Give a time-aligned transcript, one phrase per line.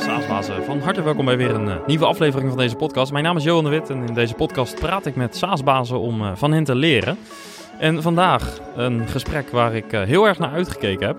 [0.00, 3.12] SaaSbazen, van harte welkom bij weer een uh, nieuwe aflevering van deze podcast.
[3.12, 6.22] Mijn naam is Johan de Wit en in deze podcast praat ik met SaaSbazen om
[6.22, 7.18] uh, van hen te leren.
[7.78, 11.18] En vandaag een gesprek waar ik heel erg naar uitgekeken heb.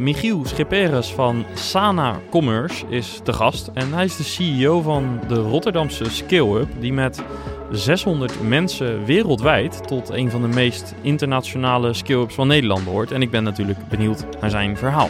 [0.00, 5.34] Michiel Schipperes van Sana Commerce is de gast en hij is de CEO van de
[5.34, 7.22] Rotterdamse Skill Hub, die met
[7.70, 13.12] 600 mensen wereldwijd tot een van de meest internationale skill hubs van Nederland behoort.
[13.12, 15.08] En ik ben natuurlijk benieuwd naar zijn verhaal.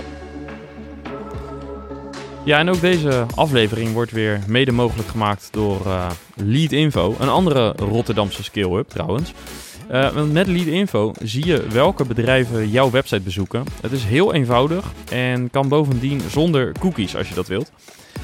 [2.45, 7.29] Ja, en ook deze aflevering wordt weer mede mogelijk gemaakt door uh, Lead Info, een
[7.29, 9.33] andere Rotterdamse hub trouwens.
[9.91, 13.65] Uh, met Lead Info zie je welke bedrijven jouw website bezoeken.
[13.83, 17.73] Het is heel eenvoudig en kan bovendien zonder cookies als je dat wilt.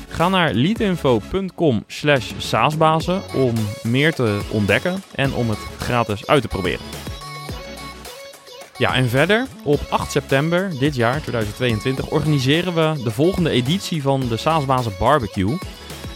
[0.09, 6.49] Ga naar leadinfo.com slash saasbazen om meer te ontdekken en om het gratis uit te
[6.49, 6.85] proberen.
[8.79, 14.21] Ja, en verder, op 8 september dit jaar, 2022, organiseren we de volgende editie van
[14.29, 15.59] de Saasbazen Barbecue.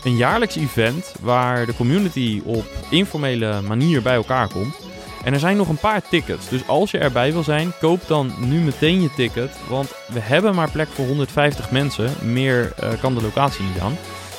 [0.05, 4.77] Een jaarlijks event waar de community op informele manier bij elkaar komt.
[5.25, 8.33] En er zijn nog een paar tickets, dus als je erbij wil zijn, koop dan
[8.39, 9.51] nu meteen je ticket.
[9.69, 13.97] Want we hebben maar plek voor 150 mensen, meer uh, kan de locatie niet aan.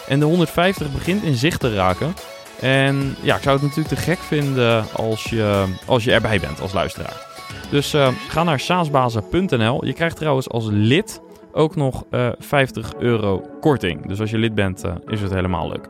[0.08, 2.16] En de 150 begint in zicht te raken.
[2.59, 6.62] En ja, ik zou het natuurlijk te gek vinden als je, als je erbij bent
[6.62, 7.33] als luisteraar.
[7.70, 9.86] Dus uh, ga naar saasbazen.nl.
[9.86, 14.08] Je krijgt trouwens als lid ook nog uh, 50 euro korting.
[14.08, 15.88] Dus als je lid bent, uh, is het helemaal leuk.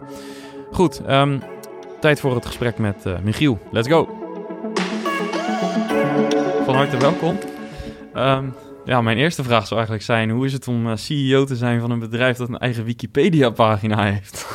[0.71, 1.41] Goed, um,
[1.99, 3.59] tijd voor het gesprek met Michiel.
[3.71, 4.09] Let's go!
[6.65, 7.37] Van harte welkom.
[8.15, 8.53] Um,
[8.85, 11.91] ja, mijn eerste vraag zou eigenlijk zijn: hoe is het om CEO te zijn van
[11.91, 14.45] een bedrijf dat een eigen Wikipedia-pagina heeft?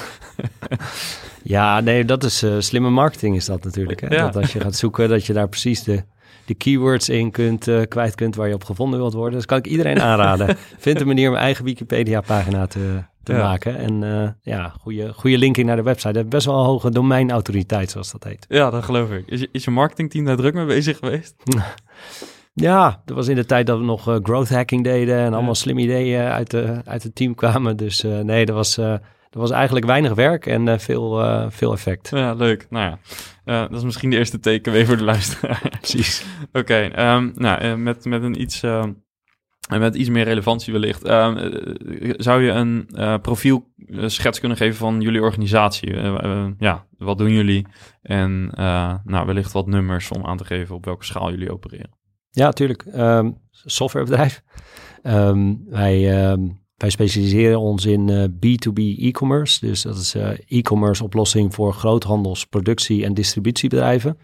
[1.42, 4.01] ja, nee, dat is uh, slimme marketing, is dat natuurlijk.
[4.01, 4.14] Hè?
[4.14, 4.23] Ja.
[4.23, 6.03] Dat als je gaat zoeken, dat je daar precies de,
[6.48, 9.34] de keywords in kunt, uh, kwijt kunt waar je op gevonden wilt worden.
[9.34, 10.56] Dus kan ik iedereen aanraden.
[10.78, 13.38] Vind een manier om eigen Wikipedia-pagina te, te ja.
[13.38, 13.77] maken.
[13.77, 16.12] En uh, ja, goede, goede linking naar de website.
[16.12, 18.46] Dat best wel een hoge domeinautoriteit, zoals dat heet.
[18.48, 19.23] Ja, dat geloof ik.
[19.27, 21.34] Is je, is je marketingteam daar druk mee bezig geweest?
[22.61, 25.44] Ja, dat was in de tijd dat we nog uh, growth hacking deden en allemaal
[25.44, 25.55] ja.
[25.55, 27.77] slimme ideeën uit, de, uit het team kwamen.
[27.77, 28.90] Dus uh, nee, dat was, uh,
[29.30, 32.08] dat was eigenlijk weinig werk en veel, veel effect.
[32.11, 32.67] Ja, leuk.
[32.70, 32.98] Nou ja,
[33.48, 35.63] dat is misschien de eerste takeaway voor de luisteraar.
[35.81, 36.25] Precies.
[36.48, 38.63] Oké, okay, um, nou, met, met een iets...
[39.69, 41.07] En met iets meer relevantie wellicht.
[41.07, 41.36] Uh,
[42.17, 45.91] zou je een uh, profielschets kunnen geven van jullie organisatie?
[45.91, 47.67] Uh, ja, wat doen jullie?
[48.03, 48.51] En
[49.05, 51.97] nou, wellicht wat nummers om aan te geven op welke schaal jullie opereren.
[52.30, 52.85] Ja, tuurlijk.
[52.95, 54.42] Um, softwarebedrijf.
[55.03, 56.33] Um, wij,
[56.78, 59.66] wij specialiseren ons in uh, B2B e-commerce.
[59.66, 64.18] Dus dat is uh, e-commerce oplossing voor groothandels, productie- en distributiebedrijven.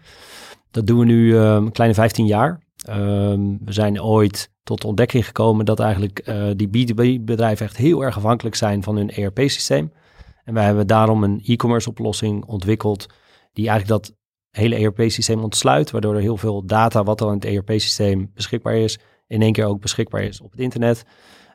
[0.71, 2.63] Dat doen we nu een kleine 15 jaar.
[2.85, 8.17] we zijn ooit tot de ontdekking gekomen dat eigenlijk uh, die B2B-bedrijven echt heel erg
[8.17, 9.91] afhankelijk zijn van hun ERP-systeem.
[10.43, 13.07] En wij hebben daarom een e-commerce oplossing ontwikkeld
[13.53, 14.15] die eigenlijk dat
[14.49, 18.99] hele ERP-systeem ontsluit, waardoor er heel veel data wat al in het ERP-systeem beschikbaar is,
[19.27, 21.05] in één keer ook beschikbaar is op het internet.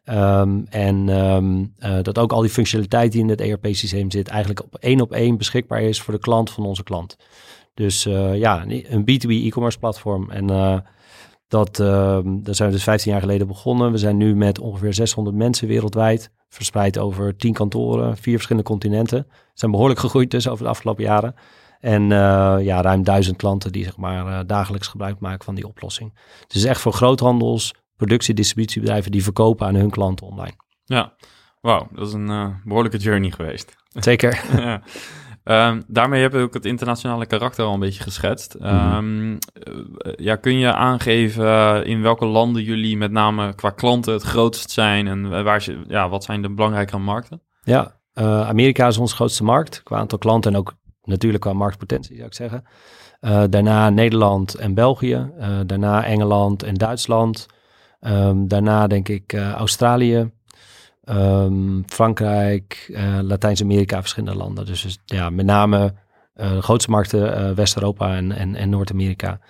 [0.05, 4.63] Um, en um, uh, dat ook al die functionaliteit die in het ERP-systeem zit, eigenlijk
[4.63, 7.17] op één op één beschikbaar is voor de klant van onze klant.
[7.75, 10.31] Dus uh, ja, een B2B e-commerce platform.
[10.31, 10.79] En uh,
[11.49, 13.93] dat, daar zijn we dus 15 jaar geleden begonnen.
[13.93, 19.19] We zijn nu met ongeveer 600 mensen wereldwijd, verspreid over 10 kantoren, vier verschillende continenten.
[19.29, 21.35] We zijn behoorlijk gegroeid dus over de afgelopen jaren.
[21.81, 22.03] En
[22.63, 26.15] ja, ruim duizend klanten die zeg maar dagelijks gebruik maken van die oplossing.
[26.49, 30.57] Is echt voor groothandels, productie- distributiebedrijven die verkopen aan hun klanten online.
[30.85, 31.13] Ja,
[31.61, 33.77] wauw, dat is een uh, behoorlijke journey geweest.
[34.09, 34.45] Zeker.
[34.57, 34.83] ja.
[35.45, 38.57] Um, daarmee heb je ook het internationale karakter al een beetje geschetst.
[38.59, 38.97] Mm -hmm.
[38.97, 39.39] um,
[40.17, 45.07] ja, kun je aangeven in welke landen jullie met name qua klanten het grootst zijn
[45.07, 47.43] en waar ze, ja, wat zijn de belangrijke markten?
[47.63, 48.01] Ja,
[48.47, 52.35] Amerika is onze grootste markt qua aantal klanten en ook natuurlijk qua marktpotentie zou ik
[52.35, 52.65] zeggen.
[53.21, 55.31] Uh, daarna Nederland en België.
[55.39, 57.47] Uh, daarna Engeland en Duitsland.
[58.01, 60.31] Um, daarna denk ik uh, Australië,
[61.05, 62.93] um, Frankrijk,
[63.23, 64.67] Latijns-Amerika, verschillende landen.
[64.67, 65.95] Dus, dus ja, met name
[66.35, 69.41] de grootste markten West-Europa en, en, en Noord-Amerika.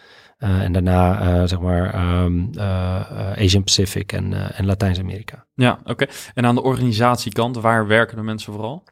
[0.40, 2.50] en daarna zeg maar um,
[3.36, 5.44] Asian Pacific en, en Latijns-Amerika.
[5.54, 6.06] Ja, oké.
[6.34, 8.84] En aan de organisatiekant, waar werken de mensen vooral?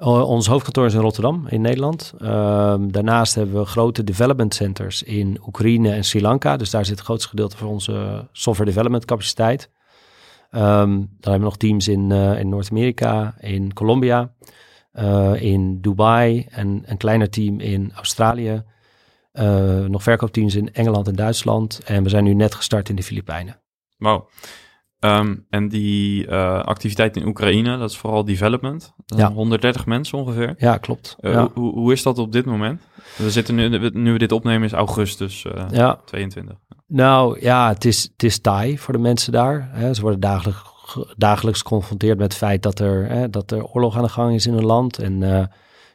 [0.00, 2.12] Ons hoofdkantoor is in Rotterdam, in Nederland.
[2.22, 6.56] Um, daarnaast hebben we grote development centers in Oekraïne en Sri Lanka.
[6.56, 9.70] Dus daar zit het grootste gedeelte van onze software development capaciteit.
[10.50, 14.32] Um, dan hebben we nog teams in, uh, in Noord-Amerika, in Colombia,
[14.94, 18.62] uh, in Dubai en een kleiner team in Australië.
[19.32, 21.80] Uh, nog verkoopteams in Engeland en Duitsland.
[21.84, 23.60] En we zijn nu net gestart in de Filipijnen.
[23.98, 24.28] Wow.
[25.00, 28.94] Ehm, en die uh, activiteit in Oekraïne, dat is vooral development.
[29.06, 29.32] Ja.
[29.32, 30.54] 130 mensen ongeveer.
[30.58, 31.16] Ja, klopt.
[31.20, 31.48] Uh, ja.
[31.54, 32.82] Hoe, hoe is dat op dit moment?
[33.16, 36.00] We zitten nu, nu we dit opnemen is augustus uh, ja.
[36.04, 36.56] 22.
[36.86, 39.68] Nou ja, het is, het is taai voor de mensen daar.
[39.72, 39.94] Hè.
[39.94, 40.62] Ze worden dagelijks,
[41.16, 44.46] dagelijks geconfronteerd met het feit dat er, hè, dat er oorlog aan de gang is
[44.46, 44.98] in hun land.
[44.98, 45.20] En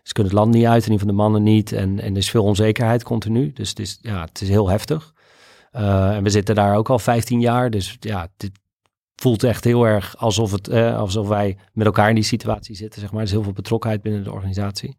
[0.03, 1.71] ze kunnen het land niet uit, in ieder geval de mannen niet.
[1.71, 3.51] En, en er is veel onzekerheid continu.
[3.53, 5.13] Dus het is, ja, het is heel heftig.
[5.71, 7.69] en we zitten daar ook al 15 jaar.
[7.69, 8.51] Dus ja, dit,
[9.15, 13.01] voelt echt heel erg alsof, het, eh, alsof wij met elkaar in die situatie zitten.
[13.01, 13.19] Zeg maar.
[13.19, 14.97] Er is heel veel betrokkenheid binnen de organisatie.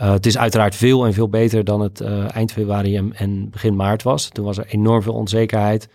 [0.00, 3.76] Uh, het is uiteraard veel en veel beter dan het uh, eind februari en, begin
[3.76, 4.28] maart was.
[4.28, 5.88] Toen was er enorm veel onzekerheid.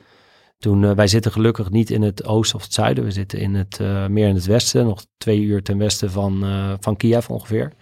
[0.57, 3.03] Toen, wij zitten gelukkig niet in het oosten of het zuiden.
[3.03, 3.79] We zitten in het,
[4.09, 4.85] meer in het westen.
[4.85, 6.43] Nog twee uur ten westen van,
[6.79, 7.73] van Kiev ongeveer.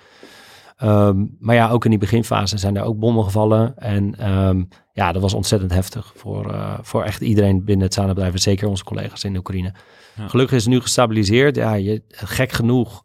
[0.83, 3.77] Um, maar ja, ook in die beginfase zijn er ook bommen gevallen.
[3.77, 8.33] En um, ja, dat was ontzettend heftig voor, uh, voor echt iedereen binnen het zadenbedrijf.
[8.33, 9.73] En zeker onze collega's in Oekraïne.
[10.15, 10.27] Ja.
[10.27, 11.55] Gelukkig is het nu gestabiliseerd.
[11.55, 13.03] Ja, je, gek genoeg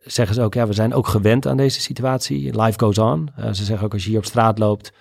[0.00, 2.62] zeggen ze ook, ja, we zijn ook gewend aan deze situatie.
[2.62, 3.30] Life goes on.
[3.38, 4.92] Uh, ze zeggen ook, als je hier op straat loopt,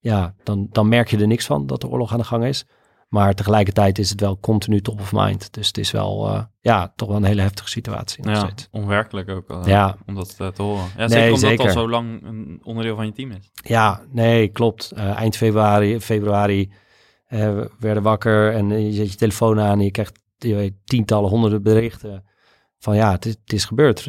[0.00, 2.64] ja, dan, dan merk je er niks van dat de oorlog aan de gang is.
[3.14, 5.52] Maar tegelijkertijd is het wel continu top of mind.
[5.52, 8.28] Dus het is wel, uh, ja, toch wel een hele heftige situatie.
[8.28, 9.50] Ja, onwerkelijk ook.
[9.50, 9.96] Uh, ja.
[10.06, 10.84] Om dat uh, te horen.
[10.96, 11.66] Ja, zeker nee, omdat zeker.
[11.66, 13.50] het al zo lang een onderdeel van je team is.
[13.54, 14.92] Ja, nee, klopt.
[14.92, 16.72] eind februari, februari
[17.28, 21.30] we werden wakker en je zet je telefoon aan en je krijgt je weet, tientallen,
[21.30, 22.24] honderden berichten
[22.78, 24.00] van ja, het is, het is gebeurd.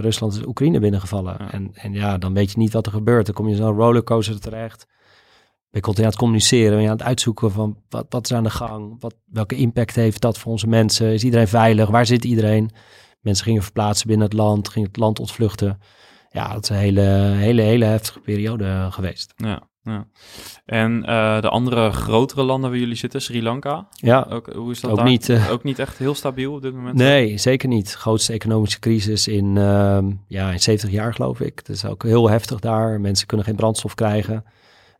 [0.00, 1.36] Rusland is Oekraïne binnengevallen.
[1.38, 1.52] Ja.
[1.52, 3.26] En, en ja, dan weet je niet wat er gebeurt.
[3.26, 4.86] Dan kom je zo'n rollercoaster terecht
[5.74, 8.42] ben je continu aan het communiceren, ben aan het uitzoeken van wat, wat is aan
[8.42, 12.24] de gang, wat, welke impact heeft dat voor onze mensen, is iedereen veilig, waar zit
[12.24, 12.70] iedereen?
[13.20, 15.78] Mensen gingen verplaatsen binnen het land, gingen het land ontvluchten.
[16.30, 17.00] Ja, dat is een hele,
[17.36, 19.32] hele, hele heftige periode geweest.
[19.36, 20.06] Ja, ja.
[20.64, 23.88] En uh, de andere grotere landen waar jullie zitten, Sri Lanka?
[23.90, 25.06] Ja, ook, hoe is dat ook daar?
[25.06, 26.96] Niet, uh, ook niet echt heel stabiel op dit moment?
[26.96, 27.94] Nee, zeker niet.
[27.94, 31.58] Grootste economische crisis in, uh, ja, in 70 jaar, geloof ik.
[31.58, 33.00] Het is ook heel heftig daar.
[33.00, 34.44] Mensen kunnen geen brandstof krijgen.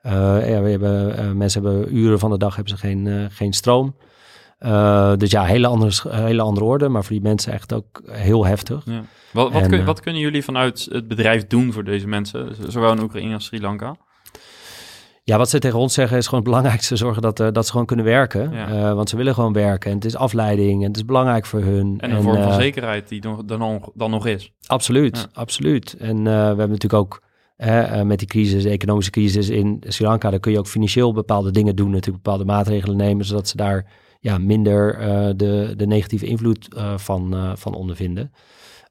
[0.07, 0.13] Uh,
[0.49, 3.53] ja, we hebben, uh, mensen hebben uren van de dag hebben ze geen, uh, geen
[3.53, 3.97] stroom.
[5.19, 8.83] dus ja, hele andere, hele andere orde, maar voor die mensen echt ook heel heftig.
[8.85, 9.03] Ja.
[9.33, 12.93] Wat, wat, en, kun, wat, kunnen jullie vanuit het bedrijf doen voor deze mensen, zowel
[12.93, 13.97] in Oekraïne als Sri Lanka?
[15.23, 17.87] Ja, wat ze tegen ons zeggen is gewoon het belangrijkste zorgen dat, dat ze gewoon
[17.87, 18.53] kunnen werken.
[18.53, 18.95] Ja.
[18.95, 22.01] want ze willen gewoon werken en het is afleiding en het is belangrijk voor hun.
[22.01, 24.53] En een vorm van zekerheid die dan, dan, dan nog is.
[24.67, 25.41] Absoluut, ja.
[25.41, 25.97] absoluut.
[25.99, 27.23] En we hebben natuurlijk ook
[27.57, 31.51] uh, met die crisis, economische crisis in Sri Lanka, dan kun je ook financieel bepaalde
[31.51, 36.27] dingen doen, natuurlijk bepaalde maatregelen nemen, zodat ze daar ja, minder uh, de, de negatieve
[36.27, 38.33] invloed uh, van, van ondervinden.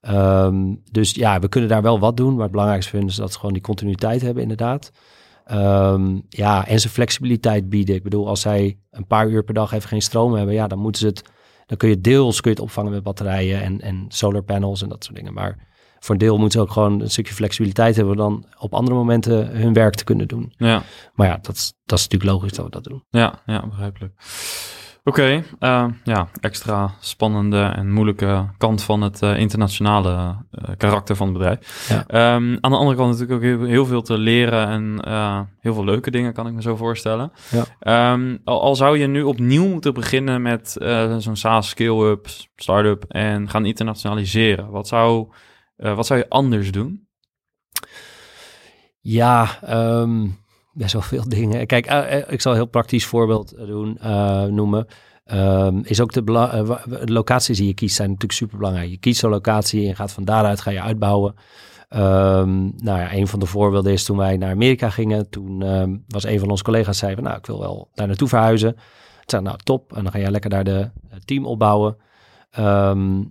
[0.10, 3.38] Um, dus ja, we kunnen daar wel wat doen, maar het belangrijkste is dat ze
[3.40, 4.92] gewoon die continuïteit hebben, inderdaad.
[5.52, 7.96] Um, ja, en ze flexibiliteit bieden.
[7.96, 10.80] Ik bedoel, als zij een paar uur per dag even geen stroom hebben, ja, dan
[10.80, 11.24] moeten ze het,
[11.66, 14.90] dan kun je deels kun je het opvangen met batterijen en, en solar panels en
[14.90, 15.34] dat soort dingen.
[15.34, 15.58] Maar
[16.04, 19.48] voor een deel moeten ze ook gewoon een stukje flexibiliteit hebben dan op andere momenten
[19.48, 20.54] hun werk te kunnen doen.
[20.58, 20.82] Ja.
[21.14, 23.04] Maar ja, dat is, dat is natuurlijk logisch dat we dat doen.
[23.10, 24.14] Ja, ja begrijpelijk.
[25.06, 30.12] Oké, okay, uh, ja, extra spannende en moeilijke kant van het uh, internationale
[30.52, 31.88] uh, karakter van het bedrijf.
[31.90, 32.36] Ja.
[32.36, 35.00] Um, aan de andere kant natuurlijk ook heel, heel veel te leren en
[35.60, 37.32] heel veel leuke dingen, kan ik me zo voorstellen.
[37.80, 38.14] Ja.
[38.14, 40.76] Um, al, al, zou je nu opnieuw moeten beginnen met
[41.18, 44.70] zo'n SaaS scale-up, start-up en gaan internationaliseren.
[44.70, 45.28] Wat zou,
[45.76, 47.08] wat zou je anders doen?
[49.00, 49.60] Ja,
[50.74, 51.68] best wel veel dingen.
[51.68, 54.88] Kijk, uh, ik zal een heel praktisch voorbeeld doen, uh, noemen.
[55.26, 56.76] Um, is ook de, uh,
[57.06, 58.90] locaties die je kiest zijn natuurlijk super belangrijk.
[58.90, 61.36] Je kiest een locatie en gaat van daaruit ga je uitbouwen.
[61.90, 65.30] Um, nou ja, een van de voorbeelden is toen wij naar Amerika gingen.
[65.30, 68.28] Toen um, was een van onze collega's zei van, nou, ik wil wel daar naartoe
[68.28, 68.70] verhuizen.
[69.22, 69.96] Ik zei, nou, top.
[69.96, 70.92] En dan ga jij lekker daar de
[71.26, 71.98] team opbouwen.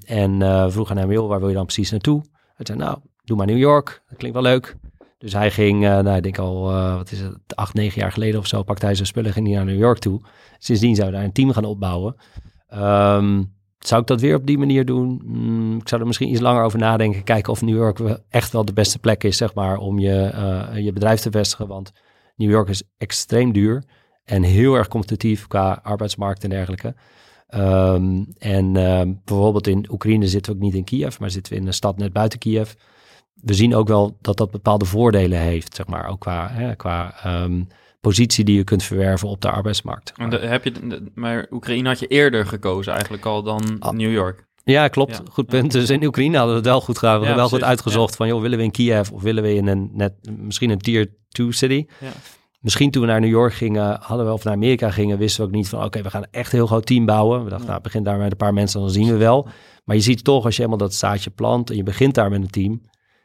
[0.07, 2.23] en vroeg aan hem, joh, waar wil je dan precies naartoe?
[2.69, 4.03] Hij zei, nou, doe maar New York.
[4.09, 4.77] Dat klinkt wel leuk.
[5.19, 8.13] Dus hij ging, uh, nou, ik denk al, uh, wat is het, acht, negen jaar
[8.13, 10.21] geleden of zo, pakte hij zijn spullen, ging hij naar New York toe.
[10.59, 12.17] Sindsdien zou daar een team gaan opbouwen.
[12.75, 15.23] Um, zou ik dat weer op die manier doen?
[15.25, 18.65] Mm, ik zou er misschien iets langer over nadenken, kijken of New York echt wel
[18.65, 21.67] de beste plek is, zeg maar, om je, uh, je bedrijf te vestigen.
[21.67, 21.93] Want
[22.37, 23.85] New York is extreem duur
[24.25, 26.95] en heel erg competitief qua arbeidsmarkt en dergelijke.
[27.55, 28.73] Um, en
[29.25, 31.97] bijvoorbeeld in Oekraïne zitten we ook niet in Kiev, maar zitten we in een stad
[31.97, 32.73] net buiten Kiev
[33.43, 37.15] we zien ook wel dat dat bepaalde voordelen heeft, zeg maar, ook qua, hè, qua
[37.27, 37.69] um,
[38.01, 40.13] positie die je kunt verwerven op de arbeidsmarkt.
[40.17, 40.31] Maar.
[40.31, 40.73] De, heb je,
[41.15, 43.93] maar Oekraïne had je eerder gekozen eigenlijk al dan ah.
[43.93, 44.47] New York?
[44.65, 45.17] Ja, klopt.
[45.17, 45.23] Ja.
[45.31, 45.73] Goed punt.
[45.73, 47.19] Dus in Oekraïne hadden we het wel goed gedaan.
[47.19, 49.67] We hebben wel goed uitgezocht van, joh, willen we in Kiev of willen we in
[49.67, 51.87] een net, misschien een tier 2 city?
[52.63, 55.49] Misschien toen we naar New York gingen, hadden we of naar Amerika gingen, wisten we
[55.49, 57.45] ook niet van oké, we gaan echt een heel groot team bouwen.
[57.45, 59.49] We dachten, nou, begin daar met een paar mensen, dan zien we wel.
[59.85, 62.41] Maar je ziet toch, als je helemaal dat zaadje plant en je begint daar met
[62.41, 62.81] een team,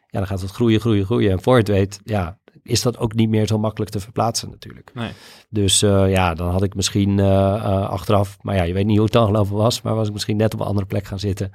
[0.08, 1.32] ja, dan gaat het groeien, groeien, groeien.
[1.32, 4.50] En voor je het weet, ja, is dat ook niet meer zo makkelijk te verplaatsen
[4.50, 4.91] natuurlijk.
[4.94, 5.12] Nee.
[5.50, 9.06] Dus uh, ja, dan had ik misschien uh, achteraf, maar ja, je weet niet hoe
[9.06, 11.51] het dan gelopen was, maar was ik misschien net op een andere plek gaan zitten.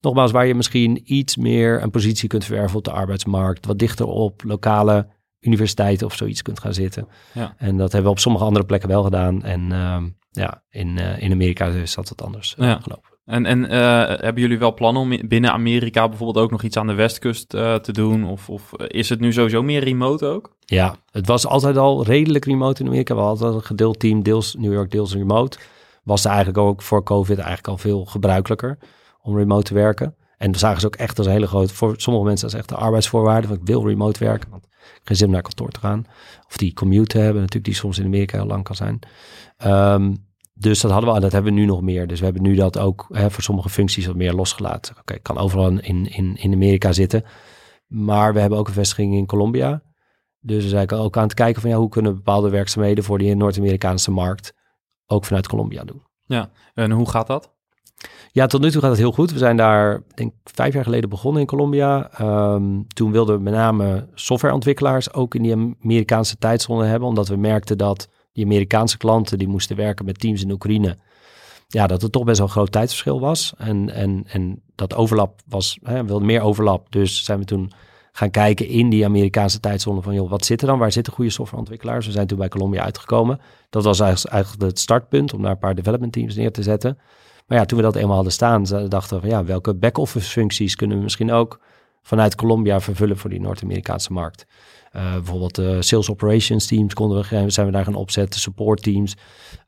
[0.00, 4.06] Nogmaals, waar je misschien iets meer een positie kunt verwerven op de arbeidsmarkt, wat dichter
[4.06, 5.06] op lokale
[5.42, 7.08] universiteiten of zoiets kunt gaan zitten.
[7.32, 7.54] Ja.
[7.58, 9.42] En dat hebben we op sommige andere plekken wel gedaan.
[9.42, 9.96] En uh,
[10.30, 12.78] ja, in, uh, in Amerika is dat wat anders uh, ja.
[12.80, 13.10] gelopen.
[13.24, 13.62] En, en
[14.20, 17.92] hebben jullie wel plannen om binnen Amerika bijvoorbeeld ook nog iets aan de westkust te
[17.92, 18.24] doen?
[18.24, 20.56] Of, of is het nu sowieso meer remote ook?
[20.58, 23.14] Ja, het was altijd al redelijk remote in Amerika.
[23.14, 25.58] We hadden altijd een gedeeld team, deels New York, deels remote.
[26.04, 28.78] Was eigenlijk ook voor COVID eigenlijk al veel gebruikelijker
[29.20, 30.14] om remote te werken.
[30.36, 32.68] En we zagen ze ook echt als een hele grote, voor sommige mensen als echt
[32.68, 33.46] de arbeidsvoorwaarde.
[33.46, 34.66] Van ik wil remote werken, want
[35.02, 36.06] geen zin naar kantoor te gaan.
[36.48, 38.98] Of die commute hebben natuurlijk, die soms in Amerika heel lang kan zijn.
[39.66, 42.06] Um, dus dat hadden we, dat hebben we nu nog meer.
[42.06, 44.96] Dus we hebben nu dat ook hè, voor sommige functies wat meer losgelaten.
[44.98, 47.24] Oké, kan overal in, in, in Amerika zitten.
[47.86, 49.82] Maar we hebben ook een vestiging in Colombia.
[50.40, 53.34] Dus we zijn ook aan het kijken van ja, hoe kunnen bepaalde werkzaamheden voor die
[53.34, 54.54] Noord-Amerikaanse markt
[55.06, 56.02] ook vanuit Colombia doen.
[56.24, 57.54] Ja, en hoe gaat dat?
[58.32, 59.32] Ja, tot nu toe gaat het heel goed.
[59.32, 62.10] We zijn daar, denk vijf jaar geleden begonnen in Colombia.
[62.54, 67.36] Um, toen wilden we met name softwareontwikkelaars ook in die Amerikaanse tijdzone hebben, omdat we
[67.36, 70.98] merkten dat die Amerikaanse klanten die moesten werken met teams in Oekraïne,
[71.68, 73.52] ja, dat er toch best wel een groot tijdsverschil was.
[73.58, 76.92] En, en, en dat overlap was, hè, we wilden meer overlap.
[76.92, 77.72] Dus zijn we toen
[78.12, 80.78] gaan kijken in die Amerikaanse tijdzone van, joh, wat zit er dan?
[80.78, 82.06] Waar zitten goede softwareontwikkelaars?
[82.06, 83.40] We zijn toen bij Colombia uitgekomen.
[83.70, 86.98] Dat was eigenlijk het startpunt om daar een paar development teams neer te zetten.
[87.52, 90.96] Ja, toen we dat eenmaal hadden staan, dachten we van ja, welke back-office functies kunnen
[90.96, 91.60] we misschien ook
[92.02, 94.46] vanuit Colombia vervullen voor die Noord-Amerikaanse markt.
[94.96, 99.16] Uh, bijvoorbeeld uh, sales operations teams konden we, zijn we daar gaan opzetten, support teams.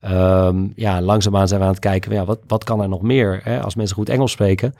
[0.05, 3.41] Um, ja, langzaamaan zijn we aan het kijken, ja, wat, wat kan er nog meer?
[3.43, 3.63] Hè?
[3.63, 4.75] Als mensen goed Engels spreken,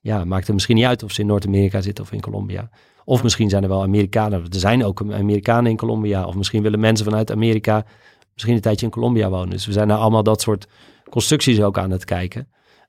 [0.00, 2.70] ja, maakt het misschien niet uit of ze in Noord-Amerika zitten of in Colombia.
[3.04, 6.24] Of misschien zijn er wel Amerikanen, er zijn ook Amerikanen in Colombia.
[6.24, 7.84] Of misschien willen mensen vanuit Amerika
[8.32, 9.50] misschien een tijdje in Colombia wonen.
[9.50, 10.66] Dus we zijn naar allemaal dat soort
[11.14, 12.48] constructies ook aan het kijken.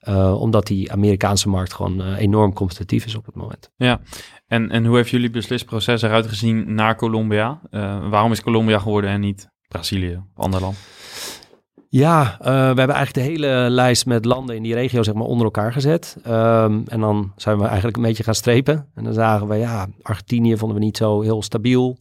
[0.10, 3.70] Uh, omdat die Amerikaanse markt gewoon uh, enorm competitief is op het moment.
[3.76, 4.00] Ja,
[4.48, 7.60] en, en hoe heeft jullie beslisproces eruit gezien naar Colombia?
[7.72, 10.78] Uh, waarom is Colombia geworden en niet Brazilië, ander land?
[11.90, 15.46] Ja, we hebben eigenlijk de hele lijst met landen in die regio zeg maar onder
[15.46, 16.18] elkaar gezet.
[16.28, 18.90] Um, en dan zijn we eigenlijk een beetje gaan strepen.
[18.96, 21.98] En dan zagen we, ja, Argentinië vonden we niet zo heel stabiel.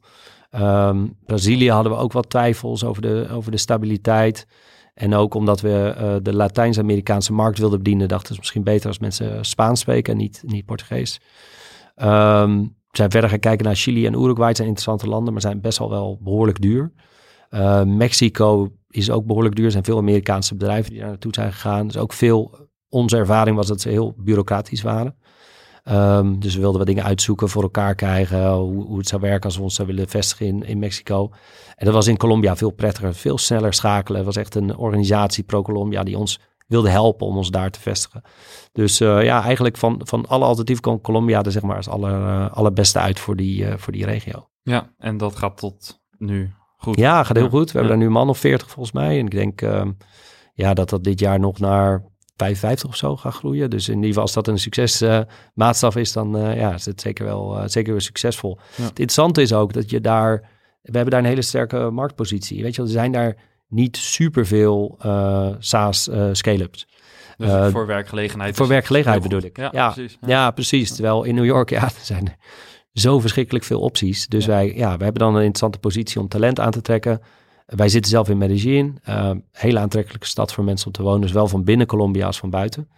[0.61, 4.47] Um, Brazilië hadden we ook wat twijfels over de, over de stabiliteit.
[4.95, 8.99] En ook omdat we uh, de Latijns-Amerikaanse markt wilden bedienen, dachten ze misschien beter als
[8.99, 11.21] mensen Spaans spreken en niet, niet Portugees.
[11.97, 14.49] Um, we zijn verder gaan kijken naar Chili en Uruguay.
[14.49, 16.93] Het zijn interessante landen, maar zijn best wel wel behoorlijk duur.
[17.51, 19.65] Uh, Mexico is ook behoorlijk duur.
[19.65, 21.87] Er zijn veel Amerikaanse bedrijven die daar naartoe zijn gegaan.
[21.87, 25.17] Dus ook veel, onze ervaring was dat ze heel bureaucratisch waren.
[25.91, 29.45] Um, dus we wilden wat dingen uitzoeken, voor elkaar krijgen, hoe, hoe het zou werken
[29.45, 31.31] als we ons zou willen vestigen in, in Mexico.
[31.77, 34.17] En dat was in Colombia veel prettiger, veel sneller schakelen.
[34.17, 38.23] Het was echt een organisatie pro-Colombia die ons wilde helpen om ons daar te vestigen.
[38.73, 42.21] Dus uh, ja, eigenlijk van, van alle alternatieven kwam Colombia er zeg maar als aller,
[42.21, 44.49] uh, allerbeste uit voor die, uh, voor die regio.
[44.63, 46.97] Ja, en dat gaat tot nu goed.
[46.97, 47.73] Ja, gaat heel goed.
[47.73, 49.19] We hebben daar nu een man of 40 volgens mij.
[49.19, 49.85] En ik denk uh,
[50.55, 52.05] ja, dat dat dit jaar nog naar
[52.37, 53.71] 55 of zo gaat groeien.
[53.71, 57.01] Dus in ieder geval als dat een succesmaatstaf uh, is, dan uh, ja, is het
[57.01, 58.59] zeker wel, uh, zeker wel succesvol.
[58.59, 58.83] Ja.
[58.83, 60.41] Het interessante is ook dat je daar,
[60.83, 62.63] we hebben daar een hele sterke marktpositie.
[62.63, 63.37] Weet je, er zijn daar
[63.69, 64.99] niet superveel
[65.59, 66.87] SaaS scale-ups.
[67.37, 68.57] Dus voor werkgelegenheid.
[68.57, 69.57] Voor werkgelegenheid bedoel ik.
[69.57, 70.19] Ja, ja, precies.
[70.21, 70.29] Ja.
[70.29, 70.51] ja.
[70.51, 70.95] precies.
[70.95, 72.37] Terwijl in New York, ja, er zijn er
[72.93, 74.27] zo verschrikkelijk veel opties.
[74.27, 77.21] Dus wij, ja, we hebben dan een interessante positie om talent aan te trekken.
[77.67, 78.99] Wij zitten zelf in Medellin.
[79.09, 81.29] Uh, hele aantrekkelijke stad voor mensen om te wonen.
[81.29, 82.89] Zowel van binnen Colombia als van buiten.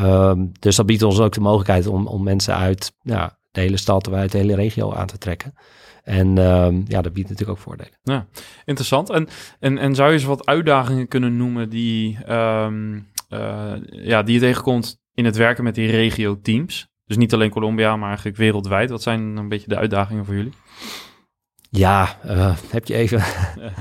[0.00, 4.12] Um, dus dat biedt ons ook de mogelijkheid om, om mensen uit de hele stad,
[4.12, 5.54] uit de hele regio aan te trekken.
[6.02, 7.92] En um, ja, dat biedt natuurlijk ook voordelen.
[8.02, 8.26] Ja,
[8.64, 9.10] interessant.
[9.10, 9.28] En,
[9.78, 12.68] en, zou je eens wat uitdagingen kunnen noemen die, uh,
[13.90, 16.88] ja, die je tegenkomt in het werken met die regio-teams?
[17.06, 18.90] Dus niet alleen Colombia, maar eigenlijk wereldwijd.
[18.90, 20.52] Wat zijn een beetje de uitdagingen voor jullie?
[21.70, 23.22] Ja, uh, heb je even.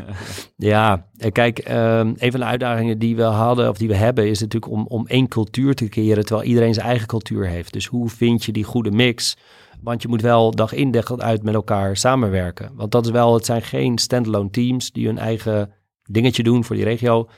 [0.72, 4.40] ja, kijk, um, een van de uitdagingen die we hadden of die we hebben is
[4.40, 7.74] natuurlijk om, om één cultuur te creëren terwijl iedereen zijn eigen cultuur heeft.
[7.74, 9.38] Dus hoe vind je die goede mix?
[9.82, 12.72] Want je moet wel dag in dag uit met elkaar samenwerken.
[12.76, 15.72] Want dat is wel, het zijn geen standalone teams die hun eigen
[16.04, 17.30] dingetje doen voor die regio.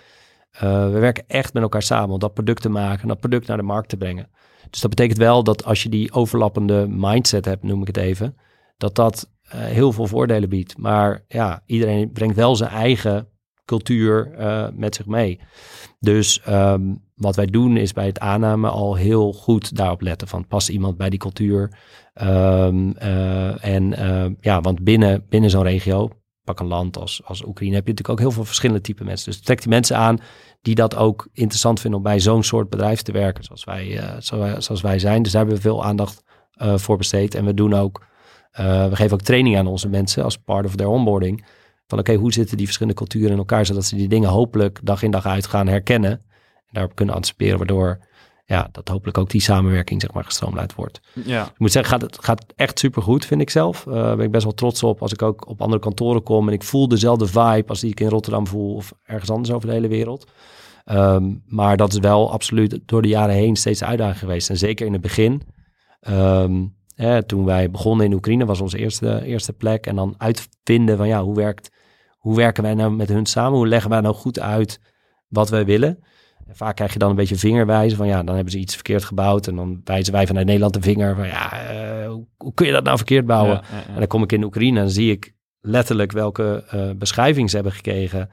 [0.56, 0.62] Uh,
[0.92, 3.58] we werken echt met elkaar samen om dat product te maken en dat product naar
[3.58, 4.30] de markt te brengen.
[4.70, 8.38] Dus dat betekent wel dat als je die overlappende mindset hebt, noem ik het even,
[8.78, 10.78] dat dat eh, heel veel voordelen biedt.
[10.78, 13.28] Maar ja, iedereen brengt wel zijn eigen
[13.66, 15.40] cultuur uh, met zich mee.
[16.00, 20.48] Dus um, wat wij doen is bij het aanname al heel goed daarop letten van
[20.48, 21.78] past iemand bij die cultuur.
[22.22, 26.10] Um, uh, en ja, want binnen, binnen zo'n regio,
[26.44, 29.32] pak een land als, als Oekraïne, heb je natuurlijk ook heel veel verschillende type mensen.
[29.32, 30.18] Dus trek die mensen aan
[30.62, 34.02] die dat ook interessant vinden om bij zo'n soort bedrijf te werken, zoals wij,
[34.58, 35.24] zoals wij zijn.
[35.24, 36.24] Dus daar hebben we veel aandacht
[36.58, 37.36] voor besteed.
[37.36, 38.06] En we doen ook,
[38.58, 41.46] we geven ook training aan onze mensen als part of their onboarding
[41.88, 45.04] van oké, hoe zitten die verschillende culturen in elkaar, zodat ze die dingen hopelijk dag
[45.04, 46.12] in dag uit gaan herkennen.
[46.12, 48.00] En daarop kunnen anticiperen, waardoor
[48.46, 51.00] ja, dat hopelijk ook die samenwerking zeg maar gestroomlijnd wordt.
[51.26, 51.46] Ja.
[51.46, 53.86] Ik moet zeggen, gaat het gaat echt supergoed, vind ik zelf.
[53.86, 56.54] Uh, ben ik best wel trots op als ik ook op andere kantoren kom en
[56.54, 59.74] ik voel dezelfde vibe als die ik in Rotterdam voel of ergens anders over de
[59.74, 60.28] hele wereld.
[60.86, 64.50] Um, maar dat is wel absoluut door de jaren heen steeds uitdaging geweest.
[64.50, 65.42] En zeker in het begin.
[66.10, 66.76] Um,
[67.26, 69.86] toen wij begonnen in Oekraïne was onze eerste, eerste plek.
[69.86, 71.70] En dan uitvinden van ja, hoe werkt
[72.28, 73.58] hoe werken wij nou met hun samen?
[73.58, 74.80] Hoe leggen wij nou goed uit
[75.28, 76.00] wat wij willen?
[76.48, 79.04] En vaak krijg je dan een beetje vingerwijzen van ja, dan hebben ze iets verkeerd
[79.04, 79.48] gebouwd.
[79.48, 82.84] En dan wijzen wij vanuit Nederland de vinger van ja, uh, hoe, kun je dat
[82.84, 83.56] nou verkeerd bouwen?
[83.56, 83.88] Ja, ja, ja.
[83.88, 87.56] En dan kom ik in Oekraïne en dan zie ik letterlijk welke uh, beschrijving ze
[87.56, 88.30] hebben gekregen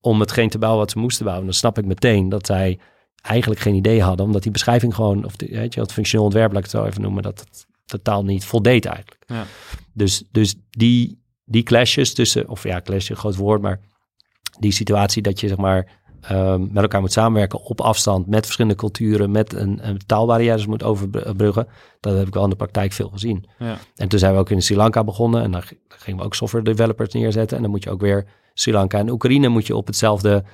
[0.00, 1.46] om hetgeen te bouwen wat ze moesten bouwen.
[1.46, 2.78] Dan snap ik meteen dat zij
[3.22, 6.64] eigenlijk geen idee hadden, omdat die beschrijving gewoon, of weet je, het functioneel ontwerp, laat
[6.64, 9.24] ik het zo even noemen, dat het totaal niet voldeed eigenlijk.
[9.92, 13.80] Dus, dus die, die clashes tussen, of ja, clash een groot woord, maar
[14.58, 18.76] die situatie dat je zeg maar um, met elkaar moet samenwerken op afstand, met verschillende
[18.76, 21.68] culturen, met een, een taalbarrières moet overbruggen,
[22.00, 23.44] dat heb ik wel in de praktijk veel gezien.
[23.58, 23.78] Ja.
[23.96, 26.64] En toen zijn we ook in Sri Lanka begonnen en dan gingen we ook software
[26.64, 29.86] developers neerzetten en dan moet je ook weer Sri Lanka en Oekraïne moet je op
[29.86, 30.44] hetzelfde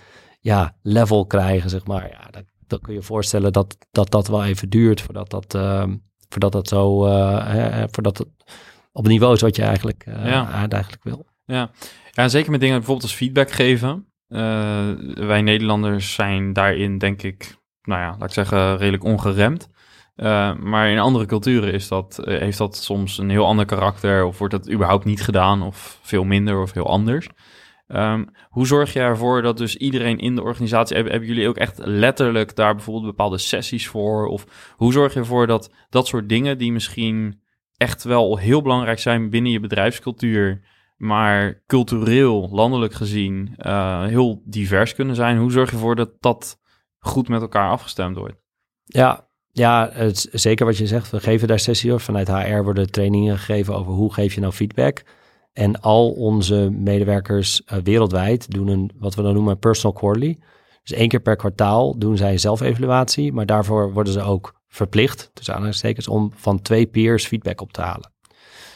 [0.40, 2.08] ja, level krijgen, zeg maar.
[2.10, 5.84] Ja, dat, dat kun je voorstellen dat, dat dat wel even duurt voordat dat, uh,
[6.28, 8.28] voordat dat zo, hè, voordat het
[8.98, 10.68] op het niveau is wat je eigenlijk, uh, ja.
[10.68, 11.26] eigenlijk wil.
[11.44, 11.70] Ja.
[12.10, 14.06] ja, zeker met dingen bijvoorbeeld als feedback geven.
[14.28, 19.68] Uh, wij Nederlanders zijn daarin, denk ik, nou ja, laat ik zeggen, redelijk ongeremd.
[20.16, 24.38] Uh, maar in andere culturen is dat, heeft dat soms een heel ander karakter, of
[24.38, 27.28] wordt dat überhaupt niet gedaan, of veel minder, of heel anders.
[27.88, 31.56] Um, hoe zorg je ervoor dat dus iedereen in de organisatie, hebben, hebben jullie ook
[31.56, 34.26] echt letterlijk daar bijvoorbeeld bepaalde sessies voor?
[34.26, 34.46] Of
[34.76, 37.40] hoe zorg je ervoor dat dat soort dingen die misschien
[37.76, 40.60] echt wel heel belangrijk zijn binnen je bedrijfscultuur,
[40.96, 45.38] maar cultureel, landelijk gezien, uh, heel divers kunnen zijn.
[45.38, 46.60] Hoe zorg je ervoor dat dat
[46.98, 48.36] goed met elkaar afgestemd wordt?
[48.84, 49.92] Ja, ja,
[50.32, 51.10] zeker wat je zegt.
[51.10, 52.04] We geven daar sessies over.
[52.04, 55.02] Vanuit HR worden trainingen gegeven over hoe geef je nou feedback.
[55.52, 60.38] En al onze medewerkers uh, wereldwijd doen een, wat we dan noemen, personal quarterly.
[60.82, 65.54] Dus één keer per kwartaal doen zij zelfevaluatie, maar daarvoor worden ze ook verplicht, tussen
[65.54, 68.12] aanhalingstekens, om van twee peers feedback op te halen.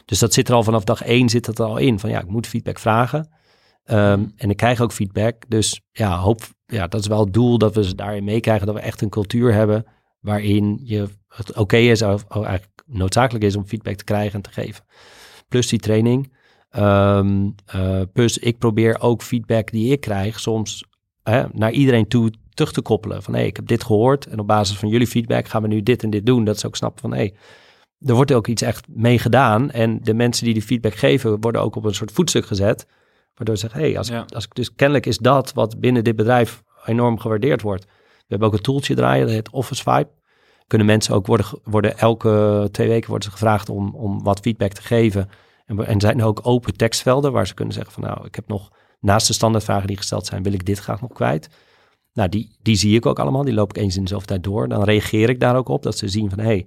[0.04, 1.98] Dus dat zit er al vanaf dag één zit dat er al in.
[1.98, 3.30] Van ja, ik moet feedback vragen.
[3.85, 5.42] Um, en ik krijg ook feedback.
[5.48, 8.66] Dus ja, hoop, ja, dat is wel het doel dat we ze daarin meekrijgen.
[8.66, 9.87] Dat we echt een cultuur hebben
[10.20, 14.42] waarin je het oké okay is, of eigenlijk noodzakelijk is om feedback te krijgen en
[14.42, 14.85] te geven.
[15.48, 16.32] Plus die training.
[16.78, 20.85] Um, uh, plus ik probeer ook feedback die ik krijg soms
[21.28, 23.22] uh, naar iedereen toe terug te koppelen.
[23.22, 25.68] Van hé, hey, ik heb dit gehoord en op basis van jullie feedback gaan we
[25.68, 26.44] nu dit en dit doen.
[26.44, 27.35] Dat ze ook snappen van hé, hey,
[27.98, 29.70] er wordt ook iets echt mee gedaan.
[29.70, 32.87] En de mensen die die feedback geven worden ook op een soort voetstuk gezet.
[33.35, 34.24] Waardoor ze zeggen, hé, hey, als, ja.
[34.35, 37.85] als ik dus kennelijk is dat wat binnen dit bedrijf enorm gewaardeerd wordt.
[37.85, 40.08] We hebben ook een tooltje draaien, dat heet Office Vibe.
[40.66, 44.72] Kunnen mensen ook worden, worden elke twee weken worden ze gevraagd om, om wat feedback
[44.72, 45.28] te geven.
[45.78, 48.70] En, zijn er ook open tekstvelden waar ze kunnen zeggen van nou, ik heb nog
[49.00, 51.48] naast de standaardvragen die gesteld zijn, wil ik dit graag nog kwijt.
[52.12, 53.44] Nou, die, die zie ik ook allemaal.
[53.44, 54.68] Die loop ik eens in dezelfde tijd door.
[54.68, 55.82] Dan reageer ik daar ook op.
[55.82, 56.66] Dat ze zien van, hé, hey,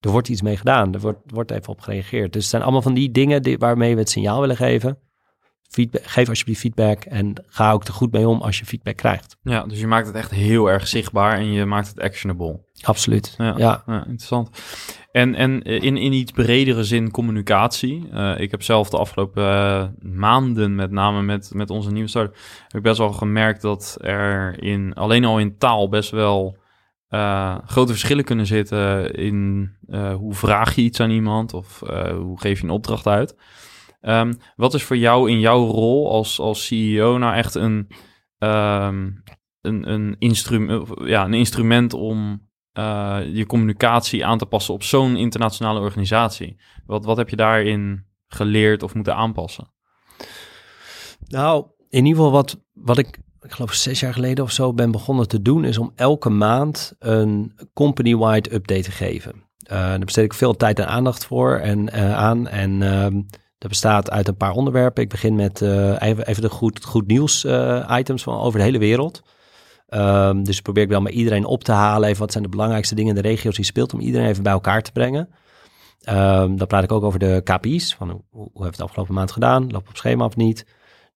[0.00, 0.94] er wordt iets mee gedaan.
[0.94, 2.32] Er wordt, wordt even op gereageerd.
[2.32, 4.98] Dus het zijn allemaal van die dingen die, waarmee we het signaal willen geven.
[5.70, 9.36] Feedback, geef alsjeblieft feedback en ga ook er goed mee om als je feedback krijgt.
[9.42, 12.60] Ja, dus je maakt het echt heel erg zichtbaar en je maakt het actionable.
[12.82, 13.54] Absoluut, ja.
[13.56, 13.82] ja.
[13.86, 14.50] ja interessant.
[15.12, 18.08] En, en in, in iets bredere zin communicatie.
[18.12, 22.36] Uh, ik heb zelf de afgelopen uh, maanden, met name met, met onze nieuwe start,
[22.62, 26.56] heb ik best wel gemerkt dat er in, alleen al in taal best wel
[27.10, 29.70] uh, grote verschillen kunnen zitten in
[30.16, 31.80] hoe vraag je iets aan iemand of
[32.16, 33.36] hoe geef je een opdracht uit.
[34.00, 37.88] Um, wat is voor jou in jouw rol als, als CEO nou echt een,
[38.38, 39.22] um,
[39.60, 45.16] een, een, instrument, ja, een instrument om uh, je communicatie aan te passen op zo'n
[45.16, 46.60] internationale organisatie?
[46.86, 49.72] Wat, wat heb je daarin geleerd of moeten aanpassen?
[51.26, 54.90] Nou, in ieder geval wat, wat ik, ik geloof zes jaar geleden of zo ben
[54.90, 59.32] begonnen te doen, is om elke maand een company-wide update te geven.
[59.34, 62.48] Uh, daar besteed ik veel tijd en aandacht voor en aan.
[62.48, 63.06] En uh,
[63.60, 65.02] Dat bestaat uit een paar onderwerpen.
[65.02, 68.64] Ik begin met uh, even, even, de goed, goed nieuws uh, items van over de
[68.64, 69.22] hele wereld.
[69.88, 72.08] Um, dus probeer ik wel met iedereen op te halen.
[72.08, 73.94] Even wat zijn de belangrijkste dingen in de regio's die speelt.
[73.94, 75.28] Om iedereen even bij elkaar te brengen.
[76.08, 77.94] Um, dan praat ik ook over de KPI's.
[77.94, 79.70] Van hoe, hoe hebben het afgelopen maand gedaan?
[79.70, 80.66] Loop op schema of niet?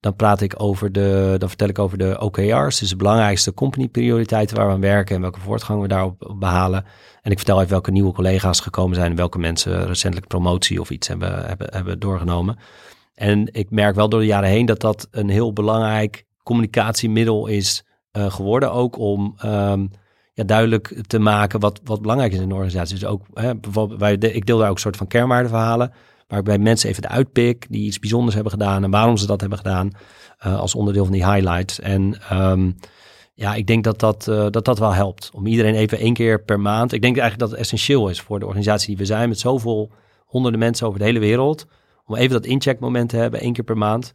[0.05, 3.89] Dan praat ik over de, dan vertel ik over de OKR's, dus de belangrijkste company
[3.89, 6.85] prioriteiten waar we aan werken en welke voortgang we daarop behalen.
[7.23, 10.91] En ik vertel even welke nieuwe collega's gekomen zijn en welke mensen recentelijk promotie of
[10.91, 12.59] iets hebben, hebben, hebben doorgenomen.
[13.15, 17.85] En ik merk wel door de jaren heen dat dat een heel belangrijk communicatiemiddel is
[18.13, 18.73] uh, geworden.
[18.73, 19.91] Ook om um,
[20.33, 22.99] ja, duidelijk te maken wat, wat belangrijk is in de organisatie.
[22.99, 25.93] Dus ook, hè, bijvoorbeeld, ik deel daar ook een soort van kernwaardeverhalen.
[26.29, 29.27] Waar ik bij mensen even de uitpik die iets bijzonders hebben gedaan en waarom ze
[29.27, 29.91] dat hebben gedaan
[30.47, 31.81] uh, als onderdeel van die highlights.
[31.81, 32.77] En um,
[33.35, 35.31] ja, ik denk dat dat, uh, dat dat wel helpt.
[35.35, 36.93] Om iedereen even één keer per maand.
[36.93, 39.93] Ik denk eigenlijk dat het essentieel is voor de organisatie die we zijn met zoveel
[40.25, 41.67] honderden mensen over de hele wereld.
[42.05, 44.15] Om even dat incheckmoment te hebben, één keer per maand.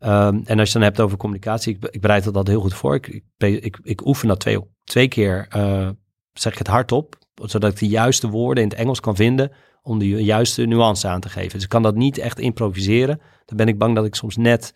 [0.00, 2.94] Um, en als je dan hebt over communicatie, ik, bereid dat, heel goed voor.
[2.94, 5.88] Ik, ik, ik, oefen dat twee, twee keer, uh,
[6.32, 9.98] zeg ik het hardop, zodat ik de juiste woorden in het Engels kan vinden om
[9.98, 11.52] de juiste nuance aan te geven.
[11.52, 13.20] Dus ik kan dat niet echt improviseren.
[13.44, 14.74] Dan ben ik bang dat ik soms net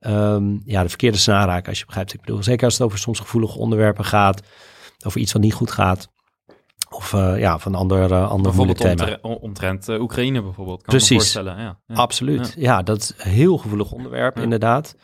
[0.00, 2.14] um, ja, de verkeerde snaar raak, als je begrijpt.
[2.14, 4.42] Ik bedoel, zeker als het over soms gevoelige onderwerpen gaat,
[5.06, 6.08] over iets wat niet goed gaat.
[6.90, 9.18] Of uh, ja, van ander, uh, ander bijvoorbeeld thema.
[9.22, 11.10] omtrent uh, Oekraïne bijvoorbeeld, kan Precies.
[11.10, 11.58] me voorstellen.
[11.58, 11.94] Ja, ja.
[11.94, 12.54] Absoluut.
[12.56, 12.62] Ja.
[12.62, 12.82] ja.
[12.82, 14.94] dat is een heel gevoelig onderwerp inderdaad.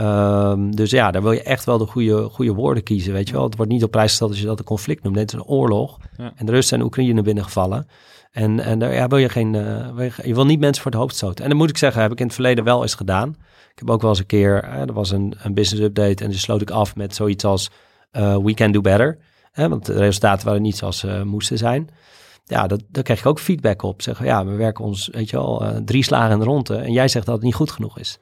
[0.00, 3.34] Um, dus ja, daar wil je echt wel de goede, goede woorden kiezen, weet je
[3.34, 3.44] wel.
[3.44, 5.16] Het wordt niet op prijs gesteld als je dat een conflict noemt.
[5.16, 5.98] Dit is een oorlog.
[6.16, 7.88] En de Russen en Oekraïne binnengevallen.
[8.32, 11.14] En, en daar ja, wil je geen, uh, je wil niet mensen voor het hoofd
[11.14, 11.42] stoten.
[11.44, 13.28] En dan moet ik zeggen, heb ik in het verleden wel eens gedaan.
[13.72, 16.30] Ik heb ook wel eens een keer, uh, er was een, een business update en
[16.30, 17.70] dus sloot ik af met zoiets als
[18.12, 19.18] uh, we can do better.
[19.54, 21.88] Want de resultaten waren niet zoals ze moesten zijn.
[22.44, 24.02] Ja, dat, daar kreeg ik ook feedback op.
[24.02, 26.76] Zeggen, ja, we werken ons, weet je wel, drie slagen in de ronde.
[26.76, 28.18] En jij zegt dat het niet goed genoeg is.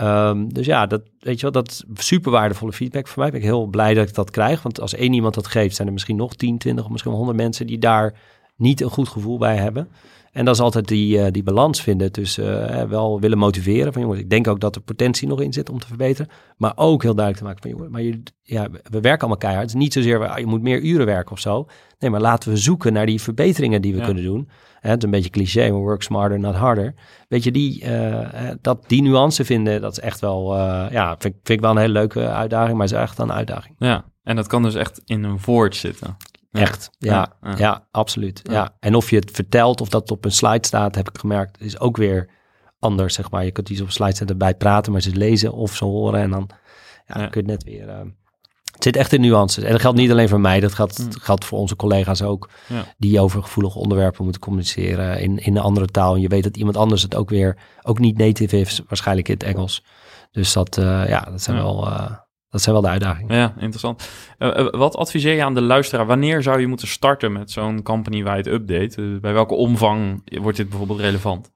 [0.00, 3.30] Um, dus ja, dat, weet je wel, dat super waardevolle feedback voor mij.
[3.30, 4.62] Ben ik heel blij dat ik dat krijg.
[4.62, 7.20] Want als één iemand dat geeft, zijn er misschien nog 10, 20 of misschien wel
[7.20, 8.14] 100 mensen die daar
[8.56, 9.88] niet een goed gevoel bij hebben.
[10.36, 14.02] En dat is altijd die, uh, die balans vinden tussen uh, wel willen motiveren van
[14.02, 17.02] jongens, ik denk ook dat er potentie nog in zit om te verbeteren, maar ook
[17.02, 19.66] heel duidelijk te maken van jongens, maar je, ja, we werken allemaal keihard.
[19.66, 21.66] Het is niet zozeer, ah, je moet meer uren werken of zo.
[21.98, 24.48] Nee, maar laten we zoeken naar die verbeteringen die we kunnen doen.
[24.80, 26.94] Hè, het is een beetje cliché, maar work smarter, not harder.
[27.28, 30.56] Weet je, die, uh, dat, die nuance vinden, dat is echt wel,
[30.90, 33.74] ja, vind, vind ik wel een hele leuke uitdaging, maar is echt een uitdaging.
[33.78, 36.16] Ja, en dat kan dus echt in een woord zitten.
[36.56, 38.40] Echt, ja, ja, absoluut.
[38.42, 38.76] Ja.
[38.80, 41.80] En of je het vertelt of dat op een slide staat, heb ik gemerkt, is
[41.80, 42.30] ook weer
[42.78, 43.44] anders, zeg maar.
[43.44, 46.20] Je kunt iets op een slide zetten, bij praten, maar ze lezen of ze horen
[46.20, 46.50] en dan,
[47.06, 47.88] ja, kun je net weer...
[47.88, 48.00] Uh,
[48.72, 49.64] het zit echt in nuances.
[49.64, 51.08] En dat geldt niet alleen voor mij, dat geldt, mm.
[51.10, 52.50] geldt voor onze collega's ook,
[52.98, 56.14] die over gevoelige onderwerpen moeten communiceren in, in een andere taal.
[56.14, 59.34] En je weet dat iemand anders het ook weer, ook niet native is, waarschijnlijk in
[59.34, 59.84] het Engels.
[60.30, 61.88] Dus dat, uh, ja, dat zijn wel...
[61.88, 62.10] Uh,
[62.50, 63.36] dat zijn wel de uitdagingen.
[63.36, 64.08] Ja, interessant.
[64.38, 66.06] Uh, wat adviseer je aan de luisteraar?
[66.06, 69.02] Wanneer zou je moeten starten met zo'n company-wide update?
[69.02, 71.50] Uh, bij welke omvang wordt dit bijvoorbeeld relevant?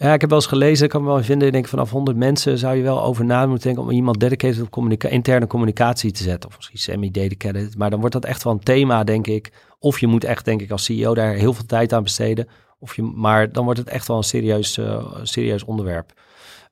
[0.00, 2.16] Ja, ik heb wel eens gelezen, ik kan me wel vinden, ik denk vanaf 100
[2.16, 6.12] mensen zou je wel over na moeten denken om iemand dedicated op communica interne communicatie
[6.12, 6.50] te zetten.
[6.50, 7.76] Of misschien semi-dedicated.
[7.76, 9.52] Maar dan wordt dat echt wel een thema, denk ik.
[9.78, 12.48] Of je moet echt, denk ik, als CEO daar heel veel tijd aan besteden.
[12.78, 16.12] Of je, maar dan wordt het echt wel een serieus, uh, serieus onderwerp.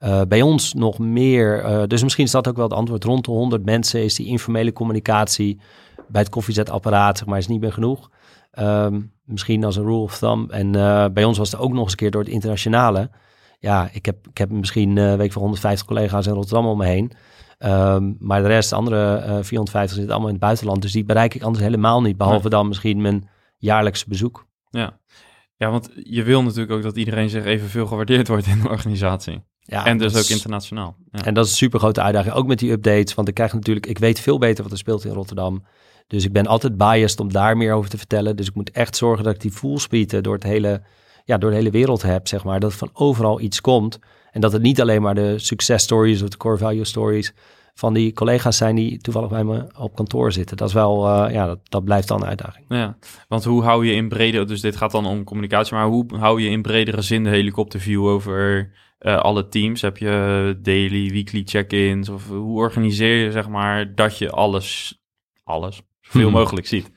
[0.01, 3.05] Uh, bij ons nog meer, uh, dus misschien is dat ook wel het antwoord.
[3.05, 5.61] Rond de 100 mensen is die informele communicatie
[6.09, 8.11] bij het koffiezetapparaat, zeg maar, is niet meer genoeg.
[8.59, 10.51] Um, misschien als een rule of thumb.
[10.51, 13.11] En uh, bij ons was het ook nog eens een keer door het internationale.
[13.59, 16.87] Ja, ik heb, ik heb misschien uh, week van 150 collega's in Rotterdam om me
[16.87, 17.13] heen.
[17.59, 20.83] Um, maar de rest, de andere 450 zitten allemaal in het buitenland.
[20.83, 22.17] Dus die bereik ik anders helemaal niet.
[22.17, 23.29] Behalve dan misschien mijn
[23.59, 24.47] jaarlijkse bezoek.
[24.71, 24.99] Ja.
[25.57, 29.43] ja, want je wil natuurlijk ook dat iedereen zich evenveel gewaardeerd wordt in de organisatie.
[29.67, 30.97] Ja, en dus ook internationaal.
[31.13, 31.25] Ja.
[31.25, 32.35] En dat is een super grote uitdaging.
[32.35, 33.15] Ook met die updates.
[33.15, 35.65] Want ik krijg natuurlijk, ik weet veel beter wat er speelt in Rotterdam.
[36.07, 38.37] Dus ik ben altijd biased om daar meer over te vertellen.
[38.37, 40.83] Dus ik moet echt zorgen dat ik die full door, het hele,
[41.25, 42.61] ja, door de hele wereld heb, zeg maar.
[42.61, 43.99] Dat van overal iets komt.
[44.31, 47.35] En dat het niet alleen maar de success stories of de core value stories
[47.75, 50.57] van die collega's zijn die toevallig bij me op kantoor zitten.
[50.57, 52.65] Dat is wel, uh, ja, dat, dat blijft dan een uitdaging.
[52.69, 52.97] Ja,
[53.29, 56.43] want hoe hou je in bredere, dus dit gaat dan om communicatie, maar hoe hou
[56.43, 59.81] je in bredere zin de helikopterview over uh, alle teams?
[59.81, 62.09] Heb je daily, weekly check-ins?
[62.09, 64.99] Of hoe organiseer je zeg maar dat je alles,
[65.45, 66.39] alles, zoveel hmm.
[66.39, 66.91] mogelijk ziet?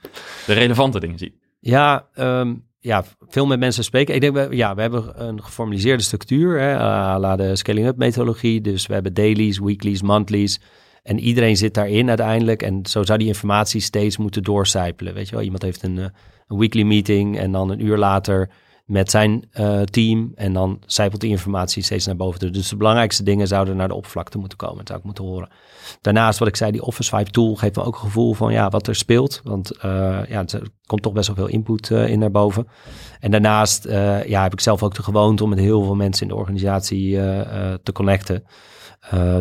[0.45, 1.33] De relevante dingen ziet.
[1.59, 4.15] Ja, um, ja, veel met mensen spreken.
[4.15, 6.77] Ik denk, we, ja, we hebben een geformaliseerde structuur, hè,
[7.17, 8.61] la de scaling-up methodologie.
[8.61, 10.59] Dus we hebben dailies, weeklies, monthlies.
[11.03, 12.61] En iedereen zit daarin uiteindelijk.
[12.61, 15.13] En zo zou die informatie steeds moeten doorcijpelen.
[15.13, 16.05] Weet je wel, iemand heeft een, eh,
[16.47, 18.49] een weekly meeting en dan een uur later
[18.89, 20.31] met zijn uh, team.
[20.35, 22.53] En dan zijpelt die informatie steeds naar boven.
[22.53, 24.77] Dus de belangrijkste dingen zouden naar de oppervlakte moeten komen.
[24.77, 25.49] Dat zou ik moeten horen.
[26.01, 28.69] Daarnaast, wat ik zei, die Office Vibe tool geeft me ook een gevoel van ja,
[28.69, 29.41] wat er speelt.
[29.43, 29.81] Want uh,
[30.27, 32.67] ja, er komt toch best wel veel input uh, in naar boven.
[33.19, 33.83] En daarnaast
[34.27, 37.11] ja, heb ik zelf ook de gewoonte om met heel veel mensen in de organisatie
[37.83, 38.43] te connecten.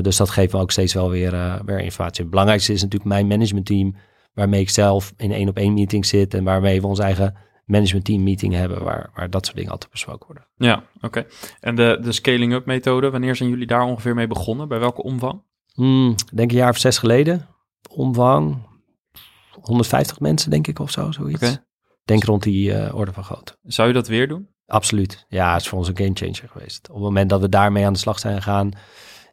[0.03, 2.21] dus dat geeft me ook steeds wel weer, weer informatie.
[2.21, 3.97] Het belangrijkste is natuurlijk mijn managementteam,
[4.35, 7.35] waarmee ik zelf in één op één meeting zit en waarmee we ons eigen
[7.69, 10.47] management team meeting hebben waar, waar dat soort dingen altijd besproken worden.
[10.57, 11.27] Ja, oké.
[11.61, 14.69] En de, de scaling up methode, wanneer zijn jullie daar ongeveer mee begonnen?
[14.69, 15.43] Bij welke omvang?
[15.75, 17.47] Hmm, denk een jaar of zes geleden.
[17.91, 18.67] Omvang
[19.61, 21.43] 150 mensen, denk ik, of zo, zoiets.
[21.43, 21.59] Okay.
[22.05, 23.57] Denk rond die uh, orde van grootte.
[23.63, 24.49] Zou je dat weer doen?
[24.67, 25.25] Absoluut.
[25.29, 26.89] Ja, het is voor ons een game changer geweest.
[26.89, 28.71] Op het moment dat we daarmee aan de slag zijn gegaan,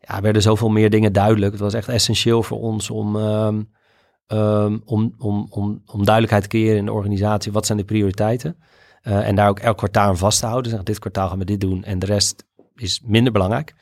[0.02, 1.52] ja, werden zoveel meer dingen duidelijk.
[1.52, 3.70] Het was echt essentieel voor ons om, um,
[4.28, 7.52] um, om, om, om, om duidelijkheid te creëren in de organisatie.
[7.52, 8.58] Wat zijn de prioriteiten?
[9.04, 10.72] Uh, en daar ook elk kwartaal aan vast te houden.
[10.72, 13.74] Zeg, dit kwartaal gaan we dit doen en de rest is minder belangrijk.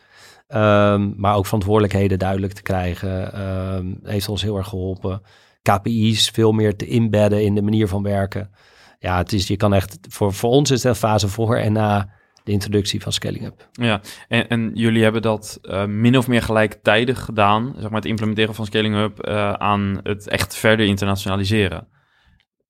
[0.48, 5.22] Um, maar ook verantwoordelijkheden duidelijk te krijgen um, heeft ons heel erg geholpen.
[5.62, 8.52] KPI's veel meer te inbedden in de manier van werken.
[9.00, 12.10] Ja, het is, je kan echt, voor, voor ons is het fase voor en na
[12.44, 13.68] de introductie van Scaling Up.
[13.72, 18.10] Ja, en, en jullie hebben dat uh, min of meer gelijktijdig gedaan, zeg maar het
[18.10, 21.88] implementeren van Scaling Up uh, aan het echt verder internationaliseren.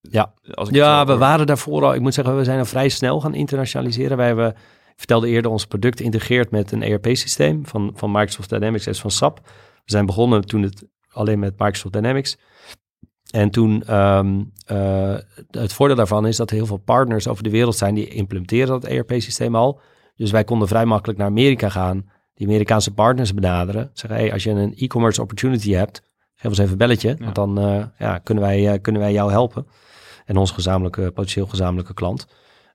[0.10, 2.90] Ja, Als ik ja we waren daarvoor al, ik moet zeggen, we zijn al vrij
[2.90, 4.18] snel gaan internationaliseren.
[4.18, 8.86] Wij hebben, ik vertelde eerder, ons product integreert met een ERP-systeem van, van Microsoft Dynamics
[8.86, 9.40] en van SAP.
[9.46, 12.38] We zijn begonnen toen het alleen met Microsoft Dynamics.
[13.34, 15.16] En toen, um, uh,
[15.52, 18.68] het voordeel daarvan is dat er heel veel partners over de wereld zijn die implementeren
[18.68, 19.80] dat ERP-systeem al.
[20.16, 23.90] Dus wij konden vrij makkelijk naar Amerika gaan, die Amerikaanse partners benaderen.
[23.94, 26.02] Zeggen, hey, als je een e-commerce opportunity hebt,
[26.36, 29.32] geef ons even een belletje, want dan uh, ja, kunnen, wij, uh, kunnen wij jou
[29.32, 29.68] helpen.
[30.26, 32.28] En onze gezamenlijke, potentieel gezamenlijke klant.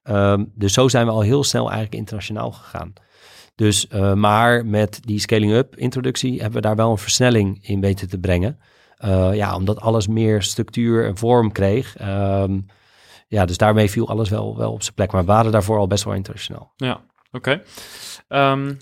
[0.04, 2.92] Um, dus zo zijn we al heel snel eigenlijk internationaal gegaan.
[3.54, 8.18] Dus, maar met die scaling-up introductie hebben we daar wel een versnelling in weten te
[8.18, 8.58] brengen.
[9.04, 11.96] Uh, ja, omdat alles meer structuur en vorm kreeg.
[12.02, 12.66] Um,
[13.28, 15.12] ja, dus daarmee viel alles wel, wel op zijn plek.
[15.12, 16.72] Maar we waren daarvoor al best wel internationaal.
[16.76, 17.60] Ja, oké.
[18.28, 18.52] Okay.
[18.52, 18.76] Um,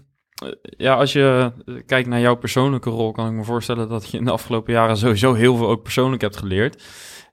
[0.61, 1.52] ja, als je
[1.87, 4.96] kijkt naar jouw persoonlijke rol, kan ik me voorstellen dat je in de afgelopen jaren
[4.96, 6.83] sowieso heel veel ook persoonlijk hebt geleerd.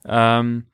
[0.09, 0.71] Um,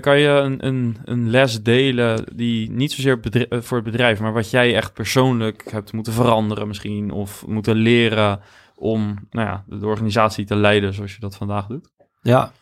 [0.00, 4.50] kan je een, een, een, les delen die niet zozeer voor het bedrijf, maar wat
[4.50, 8.40] jij echt persoonlijk hebt moeten veranderen misschien, of moeten leren
[8.76, 11.88] om nou ja, de organisatie te leiden zoals je dat vandaag doet?
[12.22, 12.52] Ja.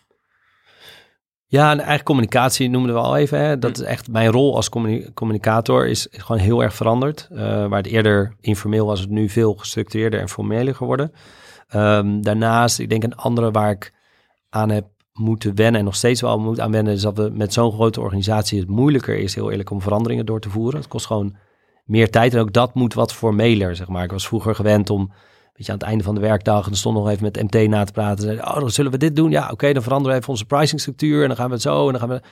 [1.47, 3.39] Ja, en eigen communicatie noemden we al even.
[3.39, 3.59] Hè.
[3.59, 3.83] Dat hm.
[3.83, 4.69] is echt mijn rol als
[5.15, 7.29] communicator is, gewoon heel erg veranderd.
[7.33, 11.13] Uh, waar het eerder informeel was, het nu veel gestructureerder en formeler geworden.
[11.75, 13.93] Um, daarnaast, ik denk een andere waar ik
[14.51, 17.53] aan heb moeten wennen en nog steeds wel moet aan wennen, is dat we met
[17.53, 20.81] zo'n grote organisatie het moeilijker is, heel eerlijk, om veranderingen door te voeren.
[20.81, 21.37] Het kost gewoon
[21.85, 24.05] meer tijd en ook dat moet wat formeler, zeg maar.
[24.05, 25.13] Ik was vroeger gewend om
[25.57, 26.63] beetje aan het einde van de werkdag.
[26.63, 28.23] En dan stond nog even met MT na te praten.
[28.23, 29.31] Zeiden, oh, dan zullen we dit doen?
[29.31, 31.23] Ja, oké, dan veranderen we even onze pricing structuur.
[31.23, 31.87] En dan gaan we het zo.
[31.87, 32.23] En dan gaan we.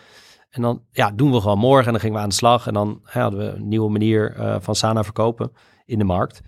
[0.50, 1.86] En dan ja, doen we gewoon morgen.
[1.86, 2.66] En dan gingen we aan de slag.
[2.66, 5.52] En dan ja, hadden we een nieuwe manier uh, van Sana verkopen
[5.84, 6.40] in de markt.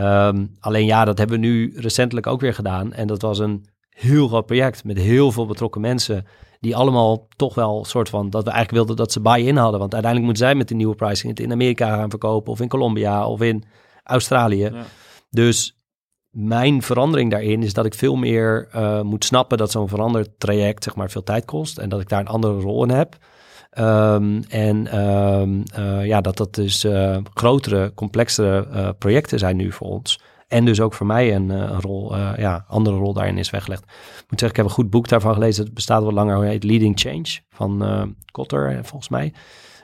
[0.00, 2.92] Um, alleen ja, dat hebben we nu recentelijk ook weer gedaan.
[2.92, 6.26] En dat was een heel groot project met heel veel betrokken mensen.
[6.60, 9.80] Die allemaal toch wel soort van dat we eigenlijk wilden dat ze buy-in hadden.
[9.80, 12.52] Want uiteindelijk moeten zij met de nieuwe pricing het in Amerika gaan verkopen.
[12.52, 13.64] Of in Colombia of in
[14.02, 14.62] Australië.
[14.62, 14.84] Ja.
[15.30, 15.75] Dus
[16.36, 20.84] mijn verandering daarin is dat ik veel meer uh, moet snappen dat zo'n veranderd traject
[20.84, 23.16] zeg maar veel tijd kost en dat ik daar een andere rol in heb.
[23.78, 29.88] Um, en um, uh, ja, dat dat dus uh, grotere, complexere projecten zijn nu voor
[29.88, 30.20] ons.
[30.48, 33.82] En dus ook voor mij een, rol, ja, andere rol daarin is weggelegd.
[33.82, 35.64] Ik moet zeggen, ik heb een goed boek daarvan gelezen.
[35.64, 39.32] Het bestaat wel langer, heet Leading Change van Kotter, volgens mij.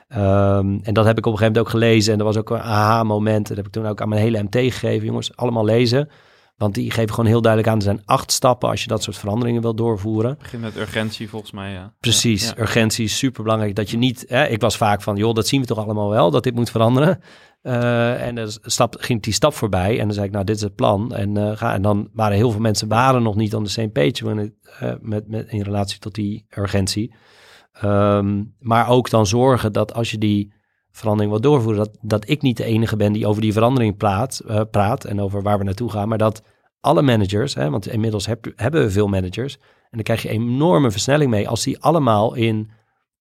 [0.09, 2.11] Um, en dat heb ik op een gegeven moment ook gelezen.
[2.11, 3.47] En dat was ook een aha-moment.
[3.47, 5.05] Dat heb ik toen ook aan mijn hele MT gegeven.
[5.05, 6.09] Jongens, allemaal lezen.
[6.55, 9.17] Want die geven gewoon heel duidelijk aan, er zijn acht stappen als je dat soort
[9.17, 10.37] veranderingen wil doorvoeren.
[10.37, 11.93] Begin met urgentie volgens mij, ja.
[11.99, 13.75] Precies, urgentie is super belangrijk.
[13.75, 16.31] Dat je niet, hè, ik was vaak van, joh, dat zien we toch allemaal wel,
[16.31, 17.19] dat dit moet veranderen.
[17.63, 20.61] Uh, en dan stap, ging die stap voorbij en dan zei ik, nou, dit is
[20.61, 21.13] het plan.
[21.13, 23.89] En, uh, ga, en dan waren heel veel mensen waren nog niet on the same
[23.89, 24.49] page
[24.81, 27.15] uh, met, met, in relatie tot die urgentie.
[27.83, 30.53] Um, maar ook dan zorgen dat als je die
[30.97, 31.83] verandering wil doorvoeren.
[31.83, 35.21] Dat, dat ik niet de enige ben die over die verandering praat, uh, praat en
[35.21, 36.07] over waar we naartoe gaan.
[36.07, 36.43] Maar dat
[36.79, 39.57] alle managers, hè, want inmiddels heb, hebben we veel managers.
[39.57, 42.71] En dan krijg je enorme versnelling mee als die allemaal in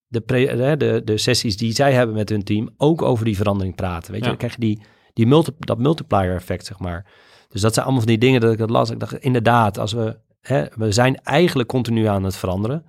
[0.06, 3.74] de, pre, de, de sessies die zij hebben met hun team ook over die verandering
[3.74, 4.12] praten.
[4.12, 4.82] Weet je, dan krijg je die,
[5.12, 7.06] die multi, dat multiplier effect, zeg maar.
[7.48, 8.90] Dus dat zijn allemaal van die dingen dat ik dat las.
[8.90, 12.84] Ik dacht, inderdaad, als we, hè, we zijn eigenlijk continu aan het veranderen.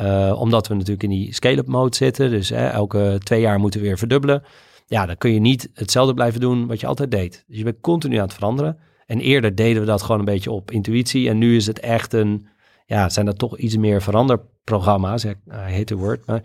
[0.00, 2.30] Uh, omdat we natuurlijk in die scale-up mode zitten.
[2.30, 4.42] Dus hè, elke twee jaar moeten we weer verdubbelen.
[4.86, 7.44] Ja, dan kun je niet hetzelfde blijven doen wat je altijd deed.
[7.46, 8.78] Dus je bent continu aan het veranderen.
[9.06, 11.28] En eerder deden we dat gewoon een beetje op intuïtie.
[11.28, 12.46] En nu is het echt een,
[12.86, 15.24] ja, zijn dat toch iets meer veranderprogramma's.
[15.24, 16.26] Ik heet de woord.
[16.26, 16.42] Maar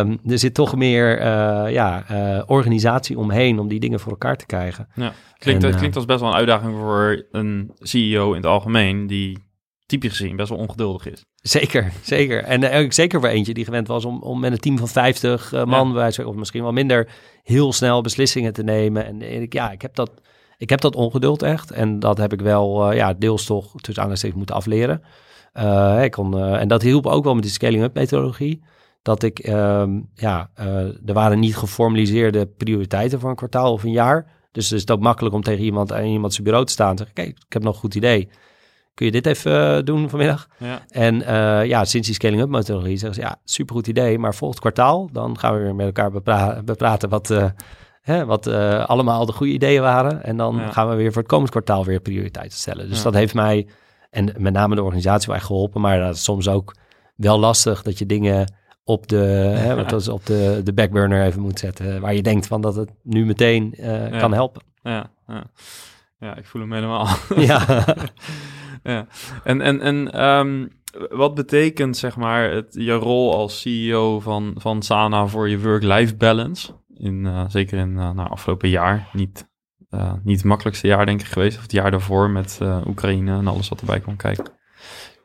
[0.00, 1.24] um, er zit toch meer uh,
[1.72, 4.88] ja, uh, organisatie omheen om die dingen voor elkaar te krijgen.
[4.94, 8.46] Ja, klinkt, en, het klinkt als best wel een uitdaging voor een CEO in het
[8.46, 9.47] algemeen die
[9.88, 11.24] typisch gezien best wel ongeduldig is.
[11.34, 12.44] Zeker, zeker.
[12.44, 15.52] En uh, zeker voor eentje die gewend was om, om met een team van 50
[15.52, 16.24] uh, man, ja.
[16.24, 17.08] of misschien wel minder,
[17.42, 19.06] heel snel beslissingen te nemen.
[19.06, 20.10] En, ik, ja, ik heb dat
[20.56, 21.70] ik heb dat ongeduld echt.
[21.70, 25.02] En dat heb ik wel, uh, ja, deels toch tussen aanhalingstekens moeten afleren.
[26.02, 28.62] Ik kon, en dat hielp ook wel met die scaling-up methodologie.
[29.02, 30.50] Dat ik, um, ja,
[31.04, 34.26] er waren niet geformaliseerde prioriteiten voor een kwartaal of een jaar.
[34.52, 36.96] Dus het is ook makkelijk om tegen iemand aan iemand zijn bureau te staan en
[36.96, 38.28] te zeggen, kijk, ik heb nog een goed idee.
[38.98, 40.48] Kun je dit even doen vanmiddag?
[40.56, 40.82] Ja.
[40.88, 41.18] En
[41.66, 45.54] ja, sinds die scaling-up methodologie zeggen ze, ja, supergoed idee, maar volgend kwartaal, dan gaan
[45.54, 47.30] we weer met elkaar bepra bepraten wat
[48.08, 50.24] Hè, wat uh, allemaal de goede ideeën waren.
[50.24, 52.88] En dan gaan we weer voor het komend kwartaal weer prioriteiten stellen.
[52.88, 53.66] Dus dat heeft mij,
[54.10, 55.80] en met name de organisatie wel echt geholpen.
[55.80, 56.74] Maar dat is soms ook
[57.16, 58.52] wel lastig dat je dingen
[58.84, 59.16] op de,
[59.64, 62.00] hè, wat is op de, de backburner even moet zetten.
[62.00, 64.62] Waar je denkt van dat het nu meteen uh, kan helpen.
[64.82, 65.44] Ja, ja.
[66.20, 67.08] ja, ik voel hem helemaal.
[67.36, 67.64] ja.
[68.82, 69.06] ja.
[69.44, 70.68] En, en, en um,
[71.08, 76.16] wat betekent zeg maar het, je rol als CEO van, van Sana voor je work-life
[76.16, 76.72] balance?
[76.98, 79.48] in, uh, zeker in uh, nou, afgelopen jaar, niet,
[79.90, 81.56] uh, niet het makkelijkste jaar denk ik geweest.
[81.56, 84.44] Of het jaar daarvoor met Oekraïne en alles wat erbij kwam kijken.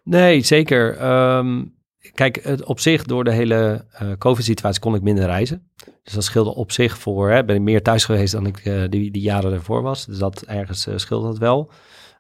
[0.03, 1.11] Nee, zeker.
[1.37, 1.75] Um,
[2.13, 3.85] kijk, het, op zich door de hele
[4.17, 5.71] COVID-situatie kon ik minder reizen.
[6.03, 9.11] Dus dat scheelde op zich voor, hè, ben ik meer thuis geweest dan ik die,
[9.11, 10.05] die jaren ervoor was.
[10.05, 11.71] Dus dat ergens scheelde dat wel.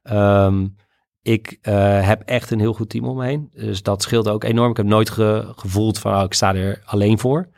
[0.03, 0.75] Um,
[1.23, 3.49] ik uh, heb echt een heel goed team om me heen.
[3.53, 4.71] Dus dat scheelde ook enorm.
[4.71, 7.49] Ik heb nooit ge gevoeld van, oh, ik sta er alleen voor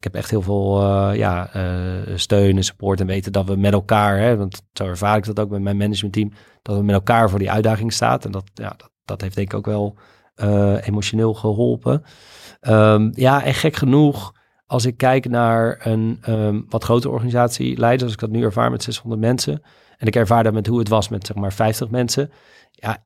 [0.00, 3.56] ik heb echt heel veel uh, ja, uh, steun en support en weten dat we
[3.56, 6.94] met elkaar, hè, want zo ervaar ik dat ook met mijn managementteam, dat we met
[6.94, 8.20] elkaar voor die uitdaging staan.
[8.20, 9.96] En dat, ja, dat, dat heeft denk ik ook wel
[10.80, 12.02] emotioneel geholpen.
[12.60, 14.32] Um, ja, en gek genoeg,
[14.66, 18.70] als ik kijk naar een um, wat grotere organisatie leiden, als ik dat nu ervaar
[18.70, 19.62] met 600 mensen,
[19.96, 22.30] en ik ervaar dat met hoe het was met zeg maar 50 mensen,
[22.70, 23.04] ja,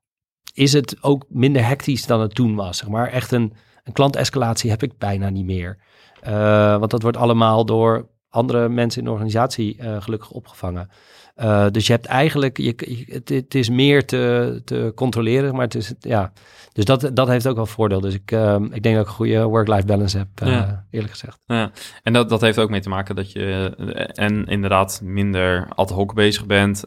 [0.54, 2.78] is het ook minder hectisch dan het toen was.
[2.78, 3.08] Zeg maar.
[3.08, 3.52] Echt een,
[3.84, 5.78] een klantescalatie heb ik bijna niet meer.
[6.26, 10.88] Uh, want dat wordt allemaal door andere mensen in de organisatie uh, gelukkig opgevangen.
[11.36, 15.74] Uh, dus je hebt eigenlijk, je, het, het, is meer te, te controleren, maar het
[15.74, 16.32] is, ja.
[16.72, 18.00] Dus dat, dat heeft ook wel voordeel.
[18.00, 18.30] Dus ik,
[18.70, 20.86] ik denk dat ik een goede work-life balance heb, ja.
[20.90, 21.38] eerlijk gezegd.
[21.46, 21.70] Ja.
[22.02, 23.74] En dat, dat heeft ook mee te maken dat je
[24.14, 26.84] en inderdaad minder ad hoc bezig bent,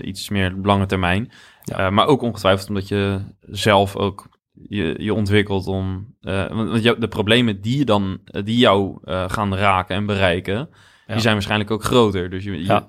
[0.00, 1.30] iets meer lange termijn.
[1.76, 1.90] Ja.
[1.90, 4.28] maar ook ongetwijfeld omdat je zelf ook
[4.68, 6.14] je, je ontwikkelt om.
[6.20, 10.68] Uh, want de problemen die, je dan, eh, die jou uh, gaan raken en bereiken,
[11.06, 12.30] die zijn waarschijnlijk ook groter.
[12.30, 12.84] Dus je, ja.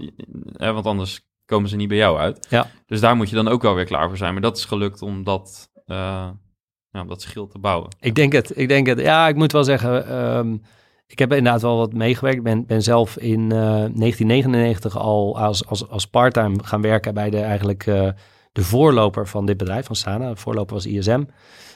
[0.58, 2.48] want anders komen ze niet bij jou uit.
[2.50, 2.68] Ja.
[2.86, 4.34] Dus daar moet je dan ook wel weer klaar voor zijn.
[4.34, 7.96] Maar dat is gelukt om dat, ja, dat schild te bouwen.
[8.00, 8.58] Ik denk het.
[8.58, 9.00] Ik denk het.
[9.00, 10.18] Ja, ik moet wel zeggen.
[10.38, 10.62] Um,
[11.08, 12.38] ik heb inderdaad wel wat meegewerkt.
[12.38, 17.40] Ik ben, ben zelf in 1999 al als, als, als parttime gaan werken bij de
[17.40, 17.86] eigenlijk
[18.52, 20.30] de voorloper van dit bedrijf, van Sana.
[20.30, 21.24] De voorloper was ISM.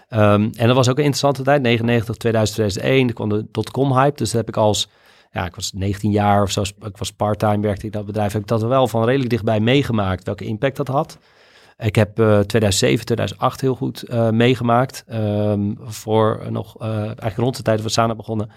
[0.07, 3.07] Ehm, en dat was ook een interessante tijd, 99, 2000, 2001.
[3.07, 4.89] Ik kwam de dotcom hype, dus dat heb ik als,
[5.31, 8.41] ja, ik was 19 jaar of zo, ik was part-time, werkte ik dat bedrijf, heb
[8.41, 11.17] ik dat wel van redelijk dichtbij meegemaakt, welke impact dat had.
[11.77, 15.03] Ik heb uh, 2007, 2008 heel goed uh, meegemaakt.
[15.11, 18.49] Um, voor nog uh, eigenlijk rond de tijd we Sana begonnen.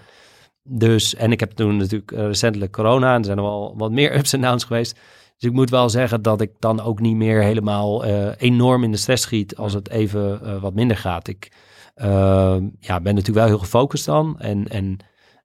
[0.63, 4.15] Dus, en ik heb toen natuurlijk recentelijk corona en er zijn er wel wat meer
[4.17, 4.99] ups en downs geweest.
[5.37, 8.91] Dus ik moet wel zeggen dat ik dan ook niet meer helemaal uh, enorm in
[8.91, 11.27] de stress schiet als het even uh, wat minder gaat.
[11.27, 11.51] Ik
[11.95, 14.39] uh, ja, ben natuurlijk wel heel gefocust dan.
[14.39, 14.97] En, en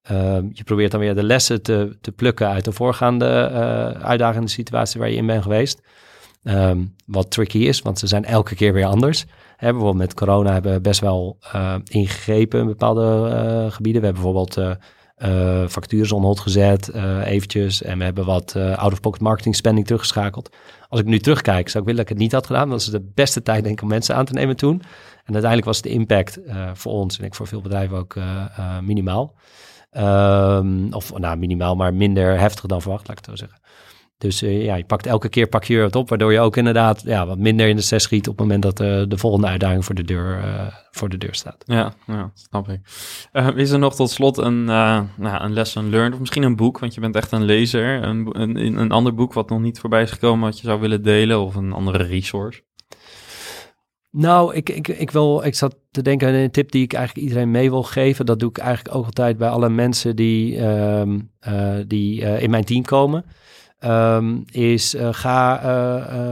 [0.02, 3.50] ehm, je probeert dan weer de lessen te, te plukken uit de voorgaande
[4.02, 5.80] uitdagende situatie waar je in bent geweest.
[6.44, 9.24] Um, wat tricky is, want ze zijn elke keer weer anders.
[9.56, 11.38] Hè, bijvoorbeeld met corona hebben we best wel
[11.84, 14.00] ingegrepen in bepaalde gebieden.
[14.00, 14.78] We hebben bijvoorbeeld
[15.24, 17.82] uh, factures on hold gezet, uh, eventjes.
[17.82, 20.50] En we hebben wat uh, out-of-pocket marketing spending teruggeschakeld.
[20.88, 22.70] Als ik nu terugkijk, zou ik willen dat ik het niet had gedaan.
[22.70, 24.82] Dat is de beste tijd, denk ik, om mensen aan te nemen toen.
[25.24, 26.38] En uiteindelijk was de impact
[26.74, 28.16] voor ons, en ik voor veel bedrijven ook,
[28.82, 29.34] minimaal.
[29.96, 33.60] Um, of nou, minimaal, maar minder heftig dan verwacht, laat ik het zo zeggen.
[34.22, 37.02] Dus uh, ja, je pakt elke keer pak je het op, waardoor je ook inderdaad
[37.04, 39.84] ja, wat minder in de stress schiet op het moment dat uh, de volgende uitdaging
[39.84, 41.62] voor de deur, uh, voor de deur staat.
[41.66, 42.80] Ja, ja snap ik.
[43.56, 46.94] is er nog tot slot een, nou, een lesson learned of misschien een boek, want
[46.94, 48.02] je bent echt een lezer.
[48.02, 51.02] Een, een, een ander boek wat nog niet voorbij is gekomen wat je zou willen
[51.02, 52.62] delen of een andere resource?
[54.10, 57.26] Nou, ik, ik, ik, wil, ik zat te denken aan een tip die ik eigenlijk
[57.26, 58.26] iedereen mee wil geven.
[58.26, 62.64] Dat doe ik eigenlijk ook altijd bij alle mensen die, ehm, eh, die in mijn
[62.64, 63.24] team komen.
[63.82, 65.60] Ehm, is ga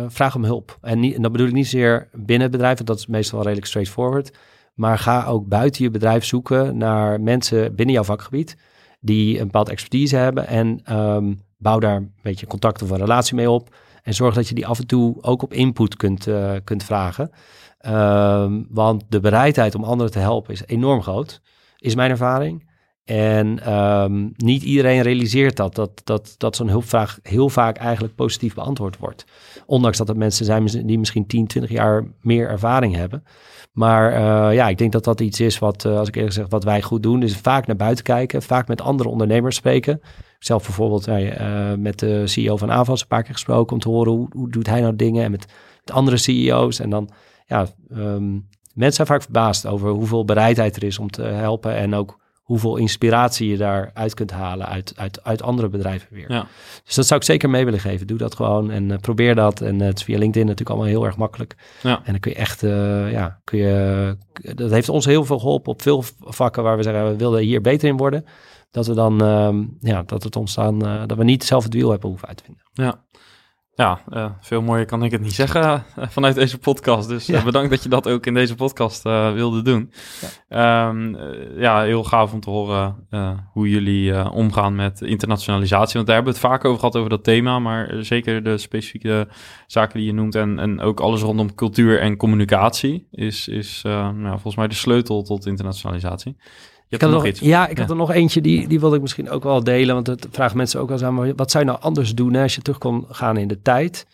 [0.09, 0.78] vraag om hulp.
[0.80, 3.34] En, niet, en dat bedoel ik niet zozeer binnen het bedrijf, want dat is meestal
[3.34, 4.38] wel redelijk straightforward.
[4.74, 8.57] Maar ga ook buiten je bedrijf zoeken naar mensen binnen jouw vakgebied
[9.01, 10.46] die een bepaalde expertise hebben.
[10.46, 13.74] En ehm, bouw daar een beetje contact of een relatie mee op.
[14.03, 16.28] En zorg dat je die af en toe ook op input kunt,
[16.64, 17.30] kunt vragen.
[17.86, 21.40] Um, want de bereidheid om anderen te helpen is enorm groot,
[21.78, 22.70] is mijn ervaring.
[23.11, 28.55] En um, niet iedereen realiseert dat, dat, dat, dat zo'n hulpvraag heel vaak eigenlijk positief
[28.55, 29.25] beantwoord wordt.
[29.67, 33.25] Ondanks dat het mensen zijn die misschien 10, 20 jaar meer ervaring hebben.
[33.73, 36.47] Maar uh, ja, ik denk dat dat iets is wat, uh, als ik eerlijk zeg,
[36.49, 37.21] wat wij goed doen.
[37.21, 40.01] Dus vaak naar buiten kijken, vaak met andere ondernemers spreken.
[40.39, 44.13] Zelf bijvoorbeeld uh, met de CEO van Avas een paar keer gesproken om te horen
[44.13, 45.25] hoe, hoe doet hij nou dingen.
[45.25, 45.53] En met,
[45.93, 46.81] andere CEO's.
[46.81, 47.11] En dan,
[47.47, 51.75] ja, um, mensen zijn vaak verbaasd over hoeveel bereidheid er is om te helpen.
[51.75, 52.20] En ook
[52.51, 56.32] hoeveel inspiratie je daaruit kunt halen uit, uit, uit andere bedrijven weer.
[56.32, 56.46] Ja.
[56.84, 58.07] Dus dat zou ik zeker mee willen geven.
[58.07, 59.61] Doe dat gewoon en uh, probeer dat.
[59.61, 61.57] En uh, het is via LinkedIn natuurlijk allemaal heel erg makkelijk.
[61.82, 61.96] Ja.
[62.05, 64.16] En dan kun je echt, uh, ja, kun je,
[64.55, 67.61] dat heeft ons heel veel geholpen op veel vakken waar we zeggen, we willen hier
[67.61, 68.24] beter in worden.
[68.70, 72.09] Dat we dan, ehm, ja, dat het ontstaan, dat we niet zelf het wiel hebben
[72.09, 72.62] hoeven uitvinden.
[72.72, 73.05] Ja.
[73.81, 77.09] Ja, uh, veel mooier kan ik het niet zeggen uh, vanuit deze podcast.
[77.09, 79.93] Dus uh, bedankt dat je dat ook in deze podcast wilde doen.
[80.49, 80.89] Ja.
[80.89, 81.16] Um,
[81.57, 81.83] ja.
[81.83, 83.09] heel gaaf om te horen
[83.53, 85.95] hoe jullie omgaan met internationalisatie.
[85.95, 87.59] Want daar hebben we het vaak over gehad, over dat thema.
[87.59, 89.28] Maar zeker de specifieke
[89.66, 94.31] zaken die je noemt en, en ook alles rondom cultuur en communicatie is, is nou,
[94.31, 96.37] volgens mij de sleutel tot internationalisatie
[96.91, 97.41] ik had nog, iets.
[97.41, 99.95] Ja, ik had er nog eentje, die, die wilde ik misschien ook wel delen.
[99.95, 102.32] Want het vragen mensen ook wel eens aan, maar wat zou je nou anders doen
[102.32, 104.07] hè, als je terug kon gaan in de tijd?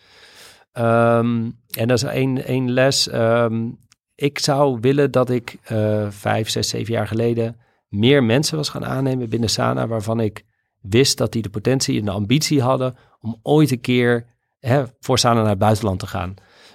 [0.73, 3.13] Um, en dat is één, één les.
[3.13, 3.77] Um,
[4.15, 7.57] ik zou willen dat ik uh, vijf, zes, zeven jaar geleden
[7.87, 10.45] meer mensen was gaan aannemen binnen Sana, waarvan ik
[10.81, 14.25] wist dat die de potentie en de ambitie hadden om ooit een keer
[14.59, 16.33] hè, voor Sana naar het buitenland te gaan.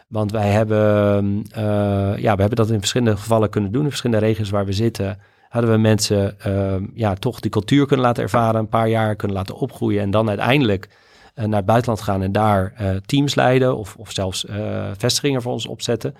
[0.08, 4.26] Want wij hebben, uh, ja, we hebben dat in verschillende gevallen kunnen doen, in verschillende
[4.26, 5.18] regio's waar we zitten
[5.52, 9.36] hadden we mensen uh, ja, toch die cultuur kunnen laten ervaren, een paar jaar kunnen
[9.36, 10.88] laten opgroeien en dan uiteindelijk
[11.34, 15.42] uh, naar het buitenland gaan en daar uh, teams leiden of, of zelfs eh, vestigingen
[15.42, 16.14] voor ons opzetten.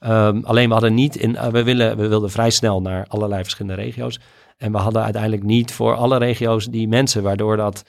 [0.00, 3.82] Um, alleen we hadden niet in, we, willen, we wilden vrij snel naar allerlei verschillende
[3.82, 4.20] regio's.
[4.58, 7.84] En we hadden uiteindelijk niet voor alle regio's die mensen, waardoor dat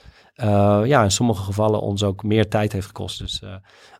[0.85, 3.19] ja, in sommige gevallen ons ook meer tijd heeft gekost.
[3.19, 3.43] Dus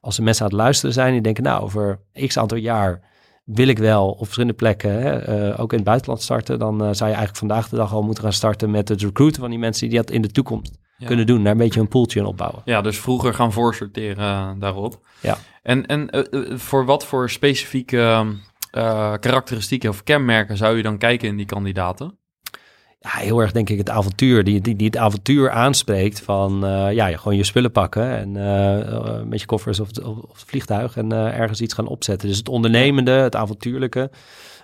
[0.02, 3.02] als de mensen aan het luisteren zijn die denken, nou, over x aantal jaar
[3.44, 6.80] wil ik wel op verschillende plekken, hè, uh, ook in het buitenland starten, dan uh,
[6.80, 9.60] zou je eigenlijk vandaag de dag al moeten gaan starten met het recruiten van die
[9.60, 11.44] mensen die dat in de toekomst kunnen doen.
[11.44, 12.62] Daar een beetje een poeltje opbouwen.
[12.66, 15.00] Ja, dus vroeger gaan voorsorteren uh, daarop.
[15.22, 15.38] Ja.
[15.62, 16.28] En, en
[16.60, 18.26] voor wat voor specifieke
[19.20, 22.18] karakteristieken of kenmerken zou je dan kijken in die kandidaten?
[23.04, 26.94] Ja, heel erg denk ik het avontuur, die, die, die het avontuur aanspreekt van uh,
[26.94, 30.98] ja, gewoon je spullen pakken en uh, met je koffers of, of, of het vliegtuig
[30.98, 32.28] en uh, ergens iets gaan opzetten.
[32.28, 34.10] Dus het ondernemende, het avontuurlijke.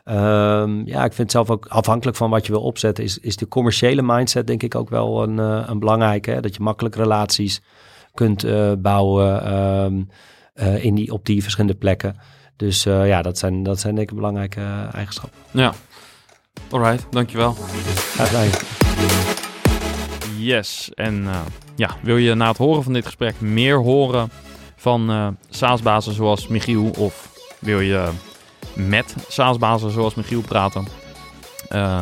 [0.06, 3.48] Um, ja, ik vind zelf ook afhankelijk van wat je wil opzetten, is, is de
[3.48, 6.40] commerciële mindset denk ik ook wel een, een belangrijke.
[6.42, 7.62] Dat je makkelijk relaties
[8.14, 8.46] kunt
[8.82, 10.10] bouwen um,
[10.80, 12.16] in die, op die verschillende plekken.
[12.56, 14.62] Dus ja, dat zijn, dat zijn denk ik belangrijke
[14.92, 15.40] eigenschappen.
[15.52, 15.74] Ja,
[16.70, 17.56] Alright, dankjewel.
[18.14, 18.50] Graag gedaan.
[20.38, 21.40] Yes, en uh,
[21.76, 24.32] ja, wil je na het horen van dit gesprek meer horen
[24.76, 27.30] van uh, SaaS-bazen zoals Michiel of
[27.60, 28.10] wil je
[28.76, 30.88] met SaaS-bazen zoals Michiel praten?
[31.70, 32.00] Uh,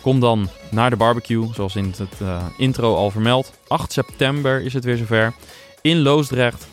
[0.00, 2.20] kom dan naar de barbecue, zoals in het
[2.56, 3.52] intro al vermeld.
[3.68, 5.32] 8 september is het weer zover
[5.80, 6.66] in Loosdrecht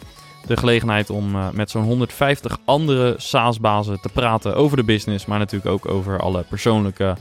[0.49, 5.39] de gelegenheid om uh, met zo'n 150 andere SaaS-bazen te praten over de business, maar
[5.39, 7.15] natuurlijk ook over alle persoonlijke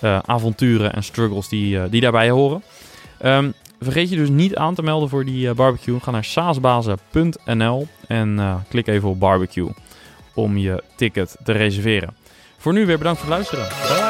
[0.00, 2.62] uh, avonturen en struggles die, uh, die daarbij horen.
[3.24, 6.00] Um, vergeet je dus niet aan te melden voor die barbecue.
[6.00, 9.70] Ga naar saasbazen.nl en klik even op barbecue
[10.34, 12.16] om je ticket te reserveren.
[12.58, 14.01] Voor nu weer bedankt voor het luisteren.